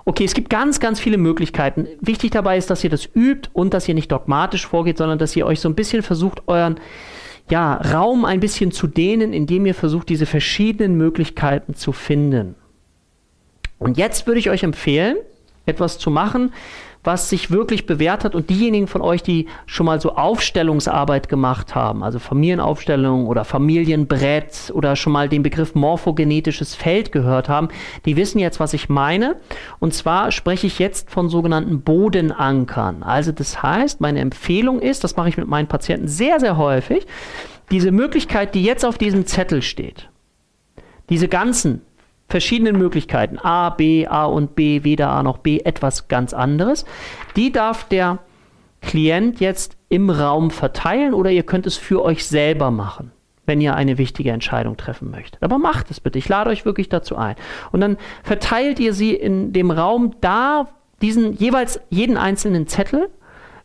Okay, 0.05 0.23
es 0.23 0.33
gibt 0.33 0.49
ganz, 0.49 0.79
ganz 0.79 0.99
viele 0.99 1.17
Möglichkeiten. 1.17 1.87
Wichtig 1.99 2.31
dabei 2.31 2.57
ist, 2.57 2.69
dass 2.69 2.83
ihr 2.83 2.89
das 2.89 3.07
übt 3.13 3.49
und 3.53 3.73
dass 3.73 3.87
ihr 3.87 3.93
nicht 3.93 4.11
dogmatisch 4.11 4.65
vorgeht, 4.65 4.97
sondern 4.97 5.19
dass 5.19 5.35
ihr 5.35 5.45
euch 5.45 5.59
so 5.59 5.69
ein 5.69 5.75
bisschen 5.75 6.01
versucht, 6.01 6.47
euren 6.47 6.79
ja, 7.49 7.75
Raum 7.75 8.25
ein 8.25 8.39
bisschen 8.39 8.71
zu 8.71 8.87
dehnen, 8.87 9.33
indem 9.33 9.65
ihr 9.65 9.75
versucht, 9.75 10.09
diese 10.09 10.25
verschiedenen 10.25 10.95
Möglichkeiten 10.95 11.75
zu 11.75 11.91
finden. 11.91 12.55
Und 13.77 13.97
jetzt 13.97 14.27
würde 14.27 14.39
ich 14.39 14.49
euch 14.49 14.63
empfehlen, 14.63 15.17
etwas 15.65 15.97
zu 15.97 16.09
machen, 16.09 16.53
was 17.03 17.29
sich 17.29 17.49
wirklich 17.49 17.85
bewährt 17.85 18.23
hat 18.23 18.35
und 18.35 18.49
diejenigen 18.49 18.87
von 18.87 19.01
euch, 19.01 19.23
die 19.23 19.47
schon 19.65 19.85
mal 19.85 19.99
so 19.99 20.15
Aufstellungsarbeit 20.15 21.29
gemacht 21.29 21.73
haben, 21.73 22.03
also 22.03 22.19
Familienaufstellung 22.19 23.27
oder 23.27 23.43
Familienbrett 23.43 24.71
oder 24.73 24.95
schon 24.95 25.13
mal 25.13 25.27
den 25.27 25.41
Begriff 25.41 25.73
morphogenetisches 25.73 26.75
Feld 26.75 27.11
gehört 27.11 27.49
haben, 27.49 27.69
die 28.05 28.17
wissen 28.17 28.39
jetzt, 28.39 28.59
was 28.59 28.73
ich 28.73 28.89
meine. 28.89 29.37
Und 29.79 29.93
zwar 29.93 30.31
spreche 30.31 30.67
ich 30.67 30.79
jetzt 30.79 31.09
von 31.09 31.29
sogenannten 31.29 31.81
Bodenankern. 31.81 33.03
Also 33.03 33.31
das 33.31 33.63
heißt, 33.63 34.01
meine 34.01 34.19
Empfehlung 34.19 34.79
ist, 34.79 35.03
das 35.03 35.15
mache 35.15 35.29
ich 35.29 35.37
mit 35.37 35.47
meinen 35.47 35.67
Patienten 35.67 36.07
sehr, 36.07 36.39
sehr 36.39 36.57
häufig, 36.57 37.07
diese 37.71 37.91
Möglichkeit, 37.91 38.53
die 38.53 38.63
jetzt 38.63 38.85
auf 38.85 38.97
diesem 38.97 39.25
Zettel 39.25 39.61
steht, 39.61 40.09
diese 41.09 41.27
ganzen 41.27 41.81
verschiedenen 42.31 42.77
Möglichkeiten, 42.77 43.37
A, 43.37 43.69
B, 43.69 44.07
A 44.07 44.25
und 44.25 44.55
B, 44.55 44.83
weder 44.83 45.09
A 45.09 45.21
noch 45.21 45.37
B, 45.37 45.59
etwas 45.59 46.07
ganz 46.07 46.33
anderes. 46.33 46.85
Die 47.35 47.51
darf 47.51 47.87
der 47.87 48.19
Klient 48.81 49.39
jetzt 49.39 49.77
im 49.89 50.09
Raum 50.09 50.49
verteilen 50.49 51.13
oder 51.13 51.29
ihr 51.29 51.43
könnt 51.43 51.67
es 51.67 51.77
für 51.77 52.03
euch 52.03 52.25
selber 52.25 52.71
machen, 52.71 53.11
wenn 53.45 53.61
ihr 53.61 53.75
eine 53.75 53.99
wichtige 53.99 54.31
Entscheidung 54.31 54.75
treffen 54.75 55.11
möchtet. 55.11 55.43
Aber 55.43 55.59
macht 55.59 55.91
es 55.91 55.99
bitte, 55.99 56.17
ich 56.17 56.27
lade 56.29 56.49
euch 56.49 56.65
wirklich 56.65 56.89
dazu 56.89 57.15
ein. 57.15 57.35
Und 57.71 57.81
dann 57.81 57.97
verteilt 58.23 58.79
ihr 58.79 58.93
sie 58.93 59.13
in 59.13 59.53
dem 59.53 59.69
Raum 59.69 60.15
da, 60.21 60.69
diesen 61.01 61.33
jeweils 61.33 61.79
jeden 61.89 62.17
einzelnen 62.17 62.65
Zettel, 62.67 63.09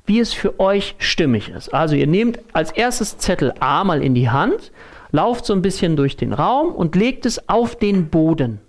wie 0.04 0.20
es 0.20 0.32
für 0.34 0.60
euch 0.60 0.96
stimmig 0.98 1.48
ist. 1.48 1.72
Also 1.72 1.94
ihr 1.94 2.06
nehmt 2.06 2.40
als 2.52 2.72
erstes 2.72 3.16
Zettel 3.18 3.54
A 3.60 3.84
mal 3.84 4.02
in 4.02 4.14
die 4.14 4.28
Hand 4.28 4.72
lauft 5.10 5.46
so 5.46 5.52
ein 5.52 5.62
bisschen 5.62 5.96
durch 5.96 6.16
den 6.16 6.32
Raum 6.32 6.74
und 6.74 6.96
legt 6.96 7.26
es 7.26 7.48
auf 7.48 7.76
den 7.76 8.08
Boden. 8.08 8.60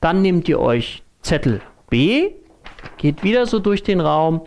Dann 0.00 0.22
nehmt 0.22 0.48
ihr 0.48 0.60
euch 0.60 1.02
Zettel 1.22 1.60
B, 1.90 2.32
geht 2.96 3.22
wieder 3.24 3.46
so 3.46 3.58
durch 3.58 3.82
den 3.82 4.00
Raum 4.00 4.42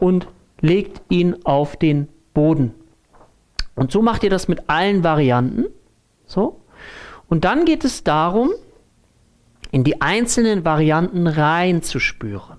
und 0.00 0.28
legt 0.60 1.02
ihn 1.10 1.36
auf 1.44 1.76
den 1.76 2.08
Boden. 2.32 2.74
Und 3.74 3.90
so 3.90 4.02
macht 4.02 4.22
ihr 4.22 4.30
das 4.30 4.48
mit 4.48 4.68
allen 4.68 5.02
Varianten. 5.02 5.66
So. 6.26 6.60
Und 7.28 7.44
dann 7.44 7.64
geht 7.64 7.84
es 7.84 8.04
darum, 8.04 8.50
in 9.70 9.82
die 9.82 10.00
einzelnen 10.00 10.64
Varianten 10.64 11.26
reinzuspüren. 11.26 12.58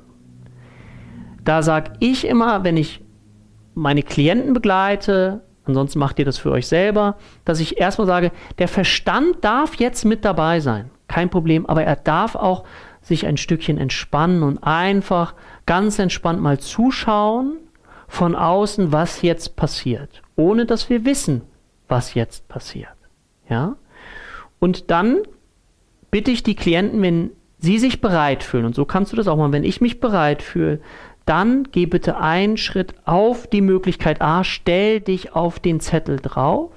Da 1.43 1.62
sage 1.62 1.93
ich 1.99 2.28
immer, 2.28 2.63
wenn 2.63 2.75
ich 2.75 3.01
meine 3.73 4.04
Klienten 4.04 4.54
begleite, 4.54 5.43
ansonsten 5.67 5.99
macht 5.99 6.19
ihr 6.19 6.25
das 6.25 6.38
für 6.38 6.51
euch 6.51 6.67
selber, 6.67 7.15
dass 7.43 7.60
ich 7.60 7.80
erstmal 7.80 8.08
sage, 8.08 8.32
der 8.58 8.67
Verstand 8.67 9.43
darf 9.43 9.75
jetzt 9.75 10.06
mit 10.06 10.25
dabei 10.25 10.60
sein. 10.60 10.89
Kein 11.08 11.30
Problem, 11.30 11.65
aber 11.65 11.84
er 11.84 11.95
darf 11.95 12.36
auch 12.36 12.63
sich 13.01 13.25
ein 13.28 13.38
Stückchen 13.38 13.78
entspannen 13.78 14.43
und 14.43 14.63
einfach 14.63 15.36
ganz 15.65 15.99
entspannt 15.99 16.41
mal 16.41 16.60
zuschauen 16.60 17.58
von 18.08 18.36
außen, 18.36 18.91
was 18.91 19.21
jetzt 19.21 19.56
passiert, 19.56 20.21
ohne 20.36 20.65
dass 20.65 20.89
wir 20.89 21.06
wissen, 21.06 21.43
was 21.88 22.13
jetzt 22.15 22.47
passiert. 22.47 22.95
Ja? 23.49 23.75
Und 24.60 24.89
dann 24.89 25.19
bitte 26.10 26.32
ich 26.32 26.43
die 26.43 26.56
Klienten, 26.56 27.01
wenn 27.01 27.32
sie 27.60 27.78
sich 27.78 28.01
bereit 28.01 28.43
fühlen, 28.43 28.65
und 28.65 28.75
so 28.75 28.86
kannst 28.86 29.12
du 29.12 29.17
das 29.17 29.28
auch 29.28 29.38
mal, 29.38 29.51
wenn 29.51 29.63
ich 29.63 29.82
mich 29.82 29.99
bereit 29.99 30.41
fühle, 30.41 30.80
dann 31.25 31.67
geh 31.71 31.85
bitte 31.85 32.17
einen 32.17 32.57
Schritt 32.57 32.93
auf 33.05 33.47
die 33.47 33.61
Möglichkeit 33.61 34.21
A, 34.21 34.43
stell 34.43 35.01
dich 35.01 35.35
auf 35.35 35.59
den 35.59 35.79
Zettel 35.79 36.17
drauf. 36.17 36.71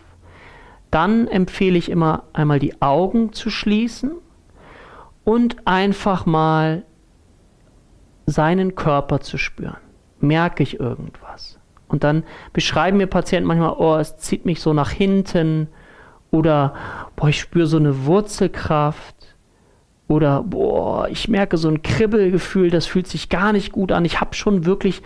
Dann 0.90 1.28
empfehle 1.28 1.76
ich 1.76 1.90
immer 1.90 2.24
einmal 2.32 2.58
die 2.58 2.80
Augen 2.80 3.32
zu 3.32 3.50
schließen 3.50 4.12
und 5.24 5.66
einfach 5.66 6.24
mal 6.24 6.84
seinen 8.24 8.74
Körper 8.74 9.20
zu 9.20 9.36
spüren. 9.36 9.76
Merke 10.20 10.62
ich 10.62 10.80
irgendwas? 10.80 11.58
Und 11.88 12.04
dann 12.04 12.24
beschreiben 12.52 12.96
mir 12.96 13.06
Patienten 13.06 13.46
manchmal, 13.46 13.74
oh, 13.78 13.96
es 13.96 14.16
zieht 14.18 14.46
mich 14.46 14.60
so 14.60 14.72
nach 14.72 14.90
hinten 14.90 15.68
oder 16.30 16.74
boah, 17.16 17.28
ich 17.28 17.40
spüre 17.40 17.66
so 17.66 17.78
eine 17.78 18.06
Wurzelkraft 18.06 19.17
oder, 20.08 20.42
boah, 20.42 21.08
ich 21.08 21.28
merke 21.28 21.58
so 21.58 21.68
ein 21.68 21.82
Kribbelgefühl, 21.82 22.70
das 22.70 22.86
fühlt 22.86 23.06
sich 23.06 23.28
gar 23.28 23.52
nicht 23.52 23.72
gut 23.72 23.92
an. 23.92 24.06
Ich 24.06 24.20
habe 24.20 24.34
schon 24.34 24.64
wirklich 24.64 25.02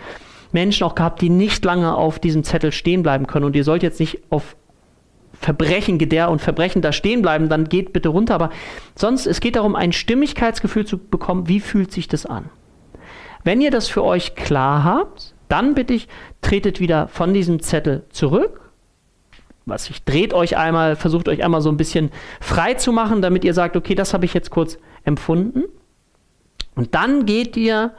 Menschen 0.53 0.85
auch 0.85 0.95
gehabt, 0.95 1.21
die 1.21 1.29
nicht 1.29 1.63
lange 1.65 1.95
auf 1.95 2.19
diesem 2.19 2.43
Zettel 2.43 2.71
stehen 2.71 3.03
bleiben 3.03 3.27
können. 3.27 3.45
Und 3.45 3.55
ihr 3.55 3.65
sollt 3.65 3.83
jetzt 3.83 3.99
nicht 3.99 4.21
auf 4.29 4.55
Verbrechen, 5.33 5.97
Gedär 5.97 6.31
und 6.31 6.41
Verbrechen 6.41 6.81
da 6.81 6.93
stehen 6.93 7.21
bleiben, 7.21 7.49
dann 7.49 7.67
geht 7.67 7.91
bitte 7.91 8.09
runter. 8.09 8.35
Aber 8.35 8.49
sonst, 8.95 9.25
es 9.25 9.41
geht 9.41 9.57
darum, 9.57 9.75
ein 9.75 9.91
Stimmigkeitsgefühl 9.91 10.85
zu 10.85 10.97
bekommen, 10.97 11.49
wie 11.49 11.59
fühlt 11.59 11.91
sich 11.91 12.07
das 12.07 12.25
an. 12.25 12.45
Wenn 13.43 13.59
ihr 13.59 13.71
das 13.71 13.89
für 13.89 14.05
euch 14.05 14.35
klar 14.35 14.85
habt, 14.85 15.33
dann 15.49 15.73
bitte 15.73 15.93
ich, 15.93 16.07
tretet 16.41 16.79
wieder 16.79 17.09
von 17.09 17.33
diesem 17.33 17.59
Zettel 17.61 18.03
zurück 18.09 18.63
was 19.65 19.89
ich, 19.89 20.03
dreht 20.03 20.33
euch 20.33 20.57
einmal, 20.57 20.95
versucht 20.95 21.29
euch 21.29 21.43
einmal 21.43 21.61
so 21.61 21.69
ein 21.69 21.77
bisschen 21.77 22.11
frei 22.41 22.73
zu 22.73 22.91
machen, 22.91 23.21
damit 23.21 23.45
ihr 23.45 23.53
sagt, 23.53 23.75
okay, 23.75 23.95
das 23.95 24.13
habe 24.13 24.25
ich 24.25 24.33
jetzt 24.33 24.49
kurz 24.49 24.77
empfunden. 25.03 25.63
Und 26.75 26.95
dann 26.95 27.25
geht 27.25 27.55
ihr 27.57 27.93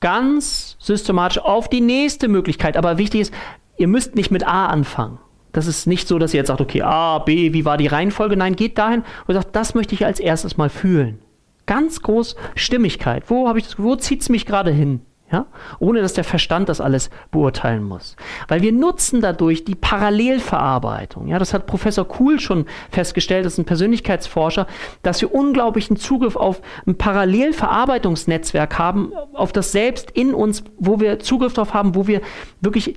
ganz 0.00 0.76
systematisch 0.78 1.38
auf 1.38 1.68
die 1.68 1.80
nächste 1.80 2.28
Möglichkeit. 2.28 2.76
Aber 2.76 2.98
wichtig 2.98 3.22
ist, 3.22 3.34
ihr 3.76 3.88
müsst 3.88 4.14
nicht 4.14 4.30
mit 4.30 4.46
A 4.46 4.66
anfangen. 4.66 5.18
Das 5.52 5.66
ist 5.66 5.86
nicht 5.86 6.06
so, 6.06 6.18
dass 6.18 6.34
ihr 6.34 6.38
jetzt 6.38 6.48
sagt, 6.48 6.60
okay, 6.60 6.82
A, 6.82 7.18
B, 7.18 7.52
wie 7.52 7.64
war 7.64 7.78
die 7.78 7.86
Reihenfolge? 7.86 8.36
Nein, 8.36 8.56
geht 8.56 8.76
dahin 8.76 9.04
und 9.26 9.34
sagt, 9.34 9.56
das 9.56 9.74
möchte 9.74 9.94
ich 9.94 10.04
als 10.04 10.20
erstes 10.20 10.56
mal 10.56 10.68
fühlen. 10.68 11.18
Ganz 11.64 12.02
groß 12.02 12.36
Stimmigkeit. 12.54 13.24
Wo 13.28 13.52
wo 13.78 13.96
zieht 13.96 14.20
es 14.20 14.28
mich 14.28 14.44
gerade 14.44 14.70
hin? 14.70 15.00
Ja? 15.30 15.46
Ohne 15.80 16.02
dass 16.02 16.14
der 16.14 16.24
Verstand 16.24 16.68
das 16.68 16.80
alles 16.80 17.10
beurteilen 17.30 17.82
muss. 17.82 18.16
Weil 18.48 18.62
wir 18.62 18.72
nutzen 18.72 19.20
dadurch 19.20 19.64
die 19.64 19.74
Parallelverarbeitung. 19.74 21.26
Ja? 21.26 21.38
Das 21.38 21.52
hat 21.52 21.66
Professor 21.66 22.06
Kuhl 22.06 22.38
schon 22.38 22.66
festgestellt, 22.90 23.44
das 23.44 23.54
ist 23.54 23.58
ein 23.58 23.64
Persönlichkeitsforscher, 23.64 24.66
dass 25.02 25.20
wir 25.20 25.34
unglaublichen 25.34 25.96
Zugriff 25.96 26.36
auf 26.36 26.62
ein 26.86 26.96
Parallelverarbeitungsnetzwerk 26.96 28.78
haben, 28.78 29.12
auf 29.32 29.52
das 29.52 29.72
selbst 29.72 30.12
in 30.12 30.32
uns, 30.32 30.62
wo 30.78 31.00
wir 31.00 31.18
Zugriff 31.18 31.54
darauf 31.54 31.74
haben, 31.74 31.94
wo 31.94 32.06
wir 32.06 32.20
wirklich 32.60 32.96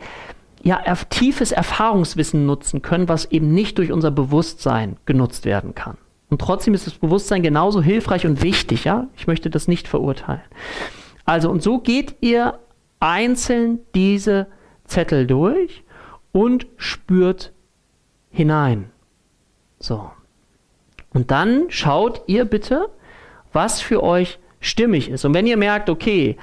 ja, 0.61 0.81
tiefes 1.09 1.51
Erfahrungswissen 1.51 2.45
nutzen 2.45 2.81
können, 2.81 3.07
was 3.07 3.31
eben 3.31 3.53
nicht 3.53 3.77
durch 3.77 3.91
unser 3.91 4.11
Bewusstsein 4.11 4.97
genutzt 5.05 5.45
werden 5.45 5.73
kann. 5.73 5.97
Und 6.29 6.41
trotzdem 6.41 6.73
ist 6.73 6.85
das 6.85 6.93
Bewusstsein 6.93 7.41
genauso 7.41 7.81
hilfreich 7.81 8.25
und 8.25 8.43
wichtig, 8.43 8.83
ja? 8.83 9.07
Ich 9.17 9.25
möchte 9.25 9.49
das 9.49 9.67
nicht 9.67 9.87
verurteilen. 9.87 10.41
Also, 11.29 11.51
und 11.51 11.61
so 11.61 11.77
geht 11.77 12.15
ihr 12.21 12.57
einzeln 12.99 13.81
diese 13.93 14.47
Zettel 14.85 15.27
durch 15.27 15.83
und 16.31 16.65
spürt 16.75 17.53
hinein. 18.31 18.89
So. 19.77 20.09
Und 21.13 21.29
dann 21.29 21.65
schaut 21.69 22.23
ihr 22.25 22.45
bitte, 22.45 22.89
was 23.53 23.79
für 23.79 24.01
euch 24.01 24.39
stimmig 24.59 25.07
ist. 25.07 25.23
Und 25.23 25.35
wenn 25.35 25.45
ihr 25.45 25.57
merkt, 25.57 25.91
okay, 25.91 26.35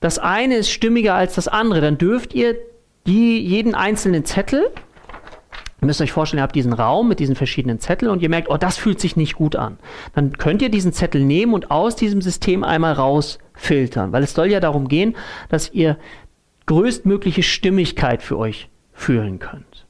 das 0.00 0.18
eine 0.18 0.56
ist 0.56 0.68
stimmiger 0.68 1.14
als 1.14 1.34
das 1.34 1.48
andere, 1.48 1.80
dann 1.80 1.96
dürft 1.96 2.34
ihr 2.34 2.54
die, 3.06 3.40
jeden 3.40 3.74
einzelnen 3.74 4.26
Zettel 4.26 4.70
Ihr 5.80 5.86
müsst 5.86 6.00
euch 6.00 6.10
vorstellen, 6.10 6.40
ihr 6.40 6.42
habt 6.42 6.56
diesen 6.56 6.72
Raum 6.72 7.06
mit 7.06 7.20
diesen 7.20 7.36
verschiedenen 7.36 7.78
Zetteln 7.78 8.10
und 8.10 8.20
ihr 8.20 8.28
merkt, 8.28 8.50
oh, 8.50 8.56
das 8.56 8.76
fühlt 8.76 8.98
sich 8.98 9.14
nicht 9.14 9.36
gut 9.36 9.54
an. 9.54 9.78
Dann 10.12 10.32
könnt 10.32 10.60
ihr 10.60 10.70
diesen 10.70 10.92
Zettel 10.92 11.24
nehmen 11.24 11.54
und 11.54 11.70
aus 11.70 11.94
diesem 11.94 12.20
System 12.20 12.64
einmal 12.64 12.94
rausfiltern, 13.58 14.12
weil 14.12 14.22
es 14.22 14.34
soll 14.34 14.50
ja 14.50 14.60
darum 14.60 14.88
gehen, 14.88 15.16
dass 15.48 15.72
ihr 15.72 15.98
größtmögliche 16.66 17.42
Stimmigkeit 17.42 18.22
für 18.22 18.38
euch 18.38 18.68
fühlen 18.92 19.38
könnt. 19.38 19.86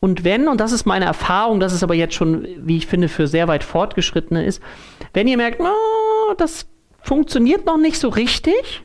Und 0.00 0.24
wenn, 0.24 0.48
und 0.48 0.60
das 0.60 0.72
ist 0.72 0.86
meine 0.86 1.06
Erfahrung, 1.06 1.58
das 1.58 1.72
ist 1.72 1.82
aber 1.82 1.94
jetzt 1.94 2.14
schon, 2.14 2.46
wie 2.58 2.76
ich 2.76 2.86
finde, 2.86 3.08
für 3.08 3.26
sehr 3.26 3.48
weit 3.48 3.64
fortgeschrittene 3.64 4.44
ist, 4.44 4.62
wenn 5.14 5.26
ihr 5.26 5.36
merkt, 5.36 5.60
oh, 5.60 6.34
das 6.36 6.68
funktioniert 7.00 7.66
noch 7.66 7.78
nicht 7.78 7.98
so 7.98 8.08
richtig, 8.08 8.84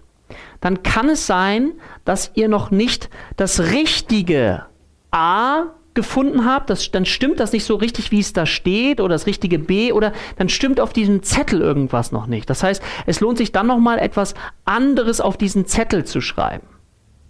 dann 0.62 0.84
kann 0.84 1.10
es 1.10 1.28
sein, 1.28 1.74
dass 2.06 2.32
ihr 2.36 2.48
noch 2.48 2.72
nicht 2.72 3.10
das 3.36 3.72
richtige 3.72 4.66
A 5.12 5.66
gefunden 5.94 6.46
habt, 6.46 6.70
das, 6.70 6.92
dann 6.92 7.06
stimmt 7.06 7.40
das 7.40 7.52
nicht 7.52 7.66
so 7.66 7.76
richtig, 7.76 8.12
wie 8.12 8.20
es 8.20 8.34
da 8.34 8.46
steht 8.46 9.02
oder 9.02 9.16
das 9.16 9.26
richtige 9.26 9.60
B 9.60 9.92
oder 9.92 10.14
dann 10.38 10.50
stimmt 10.50 10.80
auf 10.80 10.94
diesem 10.94 11.24
Zettel 11.24 11.62
irgendwas 11.62 12.12
noch 12.12 12.28
nicht. 12.28 12.50
Das 12.50 12.64
heißt, 12.64 12.82
es 13.06 13.20
lohnt 13.20 13.38
sich 13.38 13.52
dann 13.52 13.68
nochmal 13.68 14.00
etwas 14.00 14.34
anderes 14.66 15.20
auf 15.20 15.38
diesen 15.38 15.66
Zettel 15.66 16.06
zu 16.06 16.22
schreiben. 16.22 16.68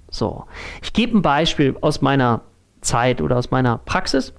So, 0.10 0.46
ich 0.84 0.94
gebe 0.94 1.18
ein 1.18 1.22
Beispiel 1.22 1.76
aus 1.82 2.02
meiner 2.02 2.42
Zeit 2.82 3.22
oder 3.22 3.38
aus 3.38 3.50
meiner 3.50 3.78
Praxis. 3.78 4.34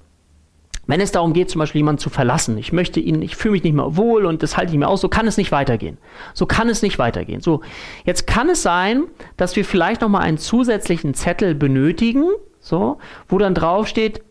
Wenn 0.85 0.99
es 0.99 1.13
darum 1.13 1.33
geht, 1.33 1.49
zum 1.49 1.59
Beispiel 1.59 1.79
jemanden 1.79 1.99
zu 1.99 2.09
verlassen, 2.09 2.57
ich 2.57 2.73
möchte 2.73 2.99
ihn, 2.99 3.21
ich 3.21 3.37
fühle 3.37 3.53
mich 3.53 3.63
nicht 3.63 3.73
mehr 3.73 3.95
wohl 3.95 4.25
und 4.25 4.43
das 4.43 4.57
halte 4.57 4.73
ich 4.73 4.77
mir 4.77 4.89
aus, 4.89 4.99
so 4.99 5.07
kann 5.07 5.27
es 5.27 5.37
nicht 5.37 5.51
weitergehen. 5.51 5.97
So 6.33 6.45
kann 6.45 6.67
es 6.67 6.81
nicht 6.81 6.99
weitergehen. 6.99 7.39
So, 7.39 7.61
jetzt 8.03 8.27
kann 8.27 8.49
es 8.49 8.63
sein, 8.63 9.05
dass 9.37 9.55
wir 9.55 9.63
vielleicht 9.63 10.01
nochmal 10.01 10.23
einen 10.23 10.37
zusätzlichen 10.37 11.13
Zettel 11.13 11.55
benötigen, 11.55 12.29
so, 12.63 12.97
wo 13.27 13.37
dann 13.37 13.53
draufsteht, 13.53 14.23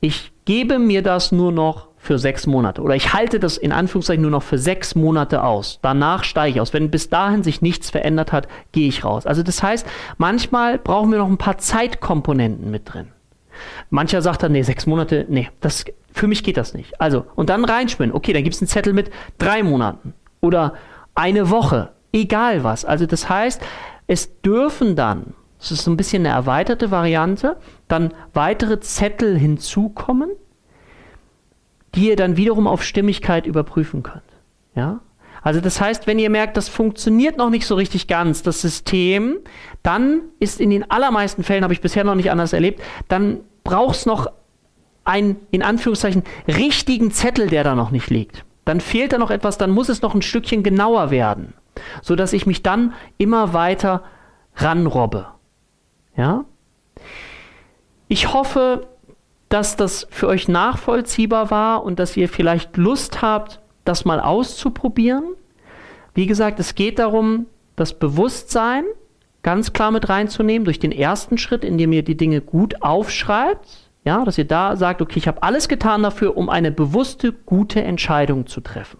ich 0.00 0.32
gebe 0.44 0.78
mir 0.78 1.02
das 1.02 1.32
nur 1.32 1.50
noch 1.50 1.88
für 1.96 2.18
sechs 2.18 2.46
Monate 2.46 2.82
oder 2.82 2.96
ich 2.96 3.14
halte 3.14 3.38
das 3.38 3.56
in 3.56 3.70
Anführungszeichen 3.72 4.22
nur 4.22 4.30
noch 4.32 4.42
für 4.42 4.58
sechs 4.58 4.94
Monate 4.94 5.44
aus. 5.44 5.78
Danach 5.82 6.24
steige 6.24 6.56
ich 6.56 6.60
aus. 6.60 6.72
Wenn 6.72 6.90
bis 6.90 7.08
dahin 7.08 7.44
sich 7.44 7.62
nichts 7.62 7.90
verändert 7.90 8.32
hat, 8.32 8.48
gehe 8.72 8.88
ich 8.88 9.04
raus. 9.04 9.24
Also 9.24 9.42
das 9.42 9.62
heißt, 9.62 9.86
manchmal 10.18 10.78
brauchen 10.78 11.10
wir 11.12 11.18
noch 11.18 11.28
ein 11.28 11.38
paar 11.38 11.58
Zeitkomponenten 11.58 12.70
mit 12.70 12.92
drin. 12.92 13.08
Mancher 13.90 14.20
sagt 14.20 14.42
dann, 14.42 14.52
nee, 14.52 14.62
sechs 14.62 14.86
Monate, 14.86 15.26
nee, 15.28 15.48
das, 15.60 15.84
für 16.12 16.26
mich 16.26 16.42
geht 16.42 16.56
das 16.56 16.74
nicht. 16.74 17.00
Also, 17.00 17.24
und 17.36 17.48
dann 17.48 17.64
reinspinnen. 17.64 18.14
Okay, 18.14 18.32
dann 18.32 18.42
gibt 18.42 18.56
es 18.56 18.60
einen 18.60 18.68
Zettel 18.68 18.92
mit 18.92 19.10
drei 19.38 19.62
Monaten 19.62 20.14
oder 20.40 20.74
eine 21.14 21.50
Woche, 21.50 21.90
egal 22.12 22.64
was. 22.64 22.84
Also 22.84 23.06
das 23.06 23.28
heißt, 23.28 23.62
es 24.08 24.40
dürfen 24.42 24.96
dann 24.96 25.34
das 25.62 25.70
ist 25.70 25.84
so 25.84 25.92
ein 25.92 25.96
bisschen 25.96 26.26
eine 26.26 26.34
erweiterte 26.34 26.90
Variante. 26.90 27.56
Dann 27.86 28.12
weitere 28.34 28.80
Zettel 28.80 29.38
hinzukommen, 29.38 30.30
die 31.94 32.08
ihr 32.08 32.16
dann 32.16 32.36
wiederum 32.36 32.66
auf 32.66 32.82
Stimmigkeit 32.82 33.46
überprüfen 33.46 34.02
könnt. 34.02 34.24
Ja? 34.74 35.00
Also 35.40 35.60
das 35.60 35.80
heißt, 35.80 36.08
wenn 36.08 36.18
ihr 36.18 36.30
merkt, 36.30 36.56
das 36.56 36.68
funktioniert 36.68 37.36
noch 37.36 37.48
nicht 37.48 37.64
so 37.64 37.76
richtig 37.76 38.08
ganz, 38.08 38.42
das 38.42 38.60
System, 38.60 39.38
dann 39.84 40.22
ist 40.40 40.60
in 40.60 40.70
den 40.70 40.90
allermeisten 40.90 41.44
Fällen, 41.44 41.62
habe 41.62 41.74
ich 41.74 41.80
bisher 41.80 42.02
noch 42.02 42.16
nicht 42.16 42.32
anders 42.32 42.52
erlebt, 42.52 42.82
dann 43.06 43.38
braucht 43.62 43.96
es 43.96 44.06
noch 44.06 44.26
einen, 45.04 45.36
in 45.52 45.62
Anführungszeichen, 45.62 46.24
richtigen 46.48 47.12
Zettel, 47.12 47.48
der 47.48 47.62
da 47.62 47.76
noch 47.76 47.92
nicht 47.92 48.10
liegt. 48.10 48.44
Dann 48.64 48.80
fehlt 48.80 49.12
da 49.12 49.18
noch 49.18 49.30
etwas, 49.30 49.58
dann 49.58 49.70
muss 49.70 49.88
es 49.88 50.02
noch 50.02 50.14
ein 50.14 50.22
Stückchen 50.22 50.64
genauer 50.64 51.12
werden, 51.12 51.54
sodass 52.02 52.32
ich 52.32 52.46
mich 52.46 52.64
dann 52.64 52.94
immer 53.16 53.52
weiter 53.52 54.02
ranrobbe. 54.56 55.26
Ja? 56.16 56.44
Ich 58.08 58.32
hoffe, 58.32 58.88
dass 59.48 59.76
das 59.76 60.06
für 60.10 60.28
euch 60.28 60.48
nachvollziehbar 60.48 61.50
war 61.50 61.84
und 61.84 61.98
dass 61.98 62.16
ihr 62.16 62.28
vielleicht 62.28 62.76
Lust 62.76 63.22
habt, 63.22 63.60
das 63.84 64.04
mal 64.04 64.20
auszuprobieren. 64.20 65.24
Wie 66.14 66.26
gesagt, 66.26 66.60
es 66.60 66.74
geht 66.74 66.98
darum, 66.98 67.46
das 67.76 67.98
Bewusstsein 67.98 68.84
ganz 69.42 69.72
klar 69.72 69.90
mit 69.90 70.08
reinzunehmen 70.08 70.64
durch 70.64 70.78
den 70.78 70.92
ersten 70.92 71.36
Schritt, 71.36 71.64
indem 71.64 71.92
ihr 71.92 72.02
die 72.02 72.16
Dinge 72.16 72.40
gut 72.40 72.82
aufschreibt. 72.82 73.90
Ja, 74.04 74.24
dass 74.24 74.38
ihr 74.38 74.46
da 74.46 74.76
sagt, 74.76 75.00
okay, 75.00 75.18
ich 75.18 75.28
habe 75.28 75.42
alles 75.42 75.68
getan 75.68 76.02
dafür, 76.02 76.36
um 76.36 76.48
eine 76.48 76.72
bewusste, 76.72 77.32
gute 77.32 77.82
Entscheidung 77.82 78.46
zu 78.46 78.60
treffen. 78.60 78.98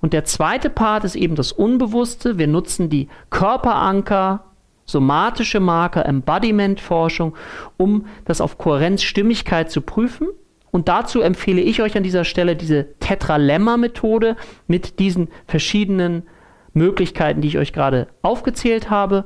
Und 0.00 0.12
der 0.12 0.24
zweite 0.24 0.70
Part 0.70 1.04
ist 1.04 1.14
eben 1.14 1.36
das 1.36 1.52
Unbewusste. 1.52 2.36
Wir 2.36 2.48
nutzen 2.48 2.90
die 2.90 3.08
Körperanker, 3.30 4.44
somatische 4.86 5.60
Marker, 5.60 6.06
Embodiment-Forschung, 6.06 7.34
um 7.76 8.06
das 8.24 8.40
auf 8.40 8.58
Kohärenz, 8.58 9.02
Stimmigkeit 9.02 9.70
zu 9.70 9.80
prüfen. 9.80 10.28
Und 10.70 10.88
dazu 10.88 11.20
empfehle 11.20 11.60
ich 11.60 11.80
euch 11.82 11.96
an 11.96 12.02
dieser 12.02 12.24
Stelle 12.24 12.56
diese 12.56 12.98
Tetralemma-Methode 12.98 14.36
mit 14.66 14.98
diesen 14.98 15.28
verschiedenen 15.46 16.24
Möglichkeiten, 16.72 17.40
die 17.40 17.48
ich 17.48 17.58
euch 17.58 17.72
gerade 17.72 18.08
aufgezählt 18.22 18.90
habe. 18.90 19.24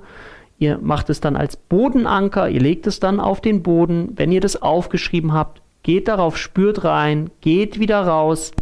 Ihr 0.58 0.78
macht 0.78 1.08
es 1.08 1.20
dann 1.20 1.36
als 1.36 1.56
Bodenanker, 1.56 2.48
ihr 2.50 2.60
legt 2.60 2.86
es 2.86 3.00
dann 3.00 3.20
auf 3.20 3.40
den 3.40 3.62
Boden. 3.62 4.10
Wenn 4.16 4.32
ihr 4.32 4.40
das 4.40 4.60
aufgeschrieben 4.60 5.32
habt, 5.32 5.62
geht 5.82 6.08
darauf, 6.08 6.36
spürt 6.36 6.84
rein, 6.84 7.30
geht 7.40 7.78
wieder 7.80 8.02
raus, 8.02 8.52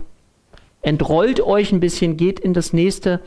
entrollt 0.82 1.40
euch 1.40 1.72
ein 1.72 1.80
bisschen, 1.80 2.16
geht 2.16 2.38
in 2.38 2.54
das 2.54 2.72
nächste 2.72 3.20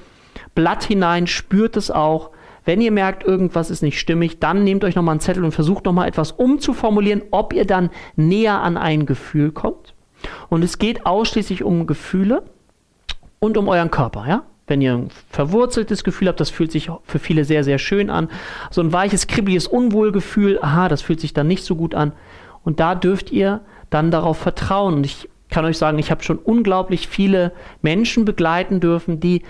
Blatt 0.56 0.84
hinein, 0.84 1.28
spürt 1.28 1.76
es 1.76 1.92
auch 1.92 2.30
wenn 2.66 2.82
ihr 2.82 2.92
merkt, 2.92 3.24
irgendwas 3.24 3.70
ist 3.70 3.82
nicht 3.82 4.00
stimmig, 4.00 4.40
dann 4.40 4.64
nehmt 4.64 4.84
euch 4.84 4.96
nochmal 4.96 5.14
einen 5.14 5.22
Zettel 5.22 5.44
und 5.44 5.52
versucht 5.52 5.86
nochmal 5.86 6.08
etwas 6.08 6.32
umzuformulieren, 6.32 7.24
ob 7.32 7.54
ihr 7.54 7.66
dann 7.66 7.90
näher 8.16 8.62
an 8.62 8.78
ein 8.78 9.06
Gefühl 9.06 9.52
kommt. 9.52 9.94
Und 10.50 10.64
es 10.64 10.78
geht 10.78 11.06
ausschließlich 11.06 11.64
um 11.64 11.88
Gefühle 11.88 12.44
und 13.40 13.58
um 13.58 13.68
euren 13.68 13.92
Körper, 13.92 14.28
ja? 14.28 14.44
Wenn 14.68 14.82
ihr 14.82 14.94
ein 14.94 15.10
verwurzeltes 15.32 16.04
Gefühl 16.04 16.28
habt, 16.28 16.40
das 16.40 16.52
fühlt 16.52 16.72
sich 16.72 16.92
für 17.04 17.18
viele 17.18 17.44
sehr, 17.44 17.64
sehr 17.64 17.80
schön 17.80 18.12
an. 18.12 18.30
So 18.70 18.82
ein 18.82 18.94
weiches, 18.94 19.26
kribbeliges 19.26 19.66
Unwohlgefühl, 19.66 20.60
aha, 20.62 20.90
das 20.90 21.02
fühlt 21.02 21.20
sich 21.20 21.34
dann 21.34 21.48
nicht 21.48 21.64
so 21.64 21.76
gut 21.76 21.96
an. 21.96 22.12
Und 22.64 22.80
da 22.80 22.94
dürft 22.94 23.32
ihr 23.32 23.62
dann 23.90 24.12
darauf 24.12 24.38
vertrauen. 24.38 24.94
Und 24.94 25.06
ich 25.08 25.28
kann 25.50 25.66
euch 25.66 25.80
sagen, 25.80 25.98
ich 25.98 26.12
habe 26.12 26.22
schon 26.22 26.38
unglaublich 26.38 27.08
viele 27.08 27.52
Menschen 27.82 28.26
begleiten 28.26 28.80
dürfen, 28.80 29.20
die 29.20 29.42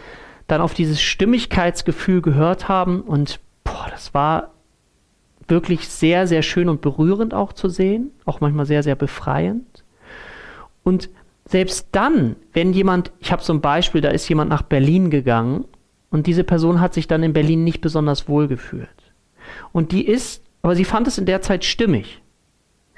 dann 0.49 0.61
auf 0.61 0.73
dieses 0.73 1.01
Stimmigkeitsgefühl 1.01 2.21
gehört 2.21 2.67
haben 2.67 3.01
und 3.01 3.39
boah, 3.63 3.87
das 3.91 4.13
war 4.13 4.51
wirklich 5.47 5.87
sehr, 5.87 6.27
sehr 6.27 6.41
schön 6.41 6.69
und 6.69 6.81
berührend 6.81 7.33
auch 7.33 7.53
zu 7.53 7.69
sehen, 7.69 8.11
auch 8.25 8.41
manchmal 8.41 8.65
sehr, 8.65 8.83
sehr 8.83 8.95
befreiend. 8.95 9.83
Und 10.83 11.09
selbst 11.45 11.89
dann, 11.91 12.35
wenn 12.53 12.73
jemand, 12.73 13.11
ich 13.19 13.31
habe 13.31 13.43
so 13.43 13.53
ein 13.53 13.61
Beispiel, 13.61 14.01
da 14.01 14.09
ist 14.09 14.27
jemand 14.27 14.49
nach 14.49 14.61
Berlin 14.61 15.09
gegangen 15.09 15.65
und 16.09 16.27
diese 16.27 16.43
Person 16.43 16.79
hat 16.79 16.93
sich 16.93 17.07
dann 17.07 17.23
in 17.23 17.33
Berlin 17.33 17.63
nicht 17.63 17.81
besonders 17.81 18.27
wohl 18.27 18.47
gefühlt. 18.47 18.89
Und 19.71 19.91
die 19.91 20.05
ist, 20.05 20.43
aber 20.61 20.75
sie 20.75 20.85
fand 20.85 21.07
es 21.07 21.17
in 21.17 21.25
der 21.25 21.41
Zeit 21.41 21.65
stimmig. 21.65 22.21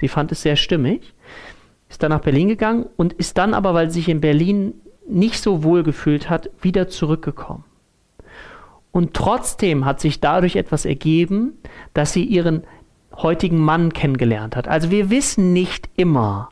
Sie 0.00 0.08
fand 0.08 0.32
es 0.32 0.42
sehr 0.42 0.56
stimmig, 0.56 1.14
ist 1.88 2.02
dann 2.02 2.10
nach 2.10 2.20
Berlin 2.20 2.48
gegangen 2.48 2.86
und 2.96 3.12
ist 3.12 3.38
dann 3.38 3.54
aber, 3.54 3.74
weil 3.74 3.90
sie 3.90 4.00
sich 4.00 4.08
in 4.08 4.20
Berlin 4.20 4.74
nicht 5.14 5.42
so 5.42 5.62
wohl 5.62 5.82
gefühlt 5.82 6.30
hat, 6.30 6.50
wieder 6.60 6.88
zurückgekommen. 6.88 7.64
Und 8.92 9.14
trotzdem 9.14 9.84
hat 9.84 10.00
sich 10.00 10.20
dadurch 10.20 10.56
etwas 10.56 10.84
ergeben, 10.84 11.54
dass 11.94 12.12
sie 12.12 12.24
ihren 12.24 12.64
heutigen 13.16 13.58
Mann 13.58 13.92
kennengelernt 13.92 14.54
hat. 14.54 14.68
Also 14.68 14.90
wir 14.90 15.10
wissen 15.10 15.52
nicht 15.52 15.88
immer, 15.96 16.50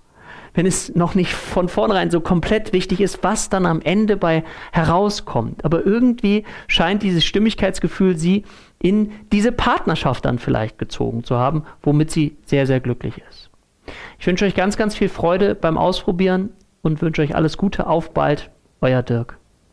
wenn 0.55 0.66
es 0.66 0.94
noch 0.94 1.14
nicht 1.14 1.33
von 1.33 1.68
vornherein 1.68 2.11
so 2.11 2.20
komplett 2.20 2.73
wichtig 2.73 3.01
ist, 3.01 3.23
was 3.23 3.51
dann 3.51 3.66
am 3.66 3.81
Ende 3.83 4.16
bei 4.16 4.42
herauskommt. 4.73 5.64
Aber 5.64 5.87
irgendwie 5.87 6.44
scheint 6.66 7.03
dieses 7.03 7.25
Stimmigkeitsgefühl 7.25 8.16
sie 8.16 8.44
in 8.83 9.12
diese 9.33 9.53
Partnerschaft 9.53 10.25
dann 10.25 10.38
vielleicht 10.38 10.79
gezogen 10.79 11.25
zu 11.25 11.37
haben, 11.37 11.64
womit 11.83 12.11
sie 12.11 12.37
sehr, 12.46 12.66
sehr 12.66 12.81
glücklich 12.81 13.23
ist. 13.31 13.51
Ich 14.18 14.27
wünsche 14.27 14.44
euch 14.44 14.55
ganz, 14.55 14.77
ganz 14.77 14.96
viel 14.96 15.09
Freude 15.09 15.55
beim 15.55 15.77
Ausprobieren 15.77 16.51
und 16.83 17.03
wünsche 17.03 17.23
euch 17.23 17.35
alles 17.35 17.57
Gute. 17.57 17.87
Auf 17.87 18.14
bald, 18.14 18.51
euer 18.81 19.03
Dirk. 19.03 19.39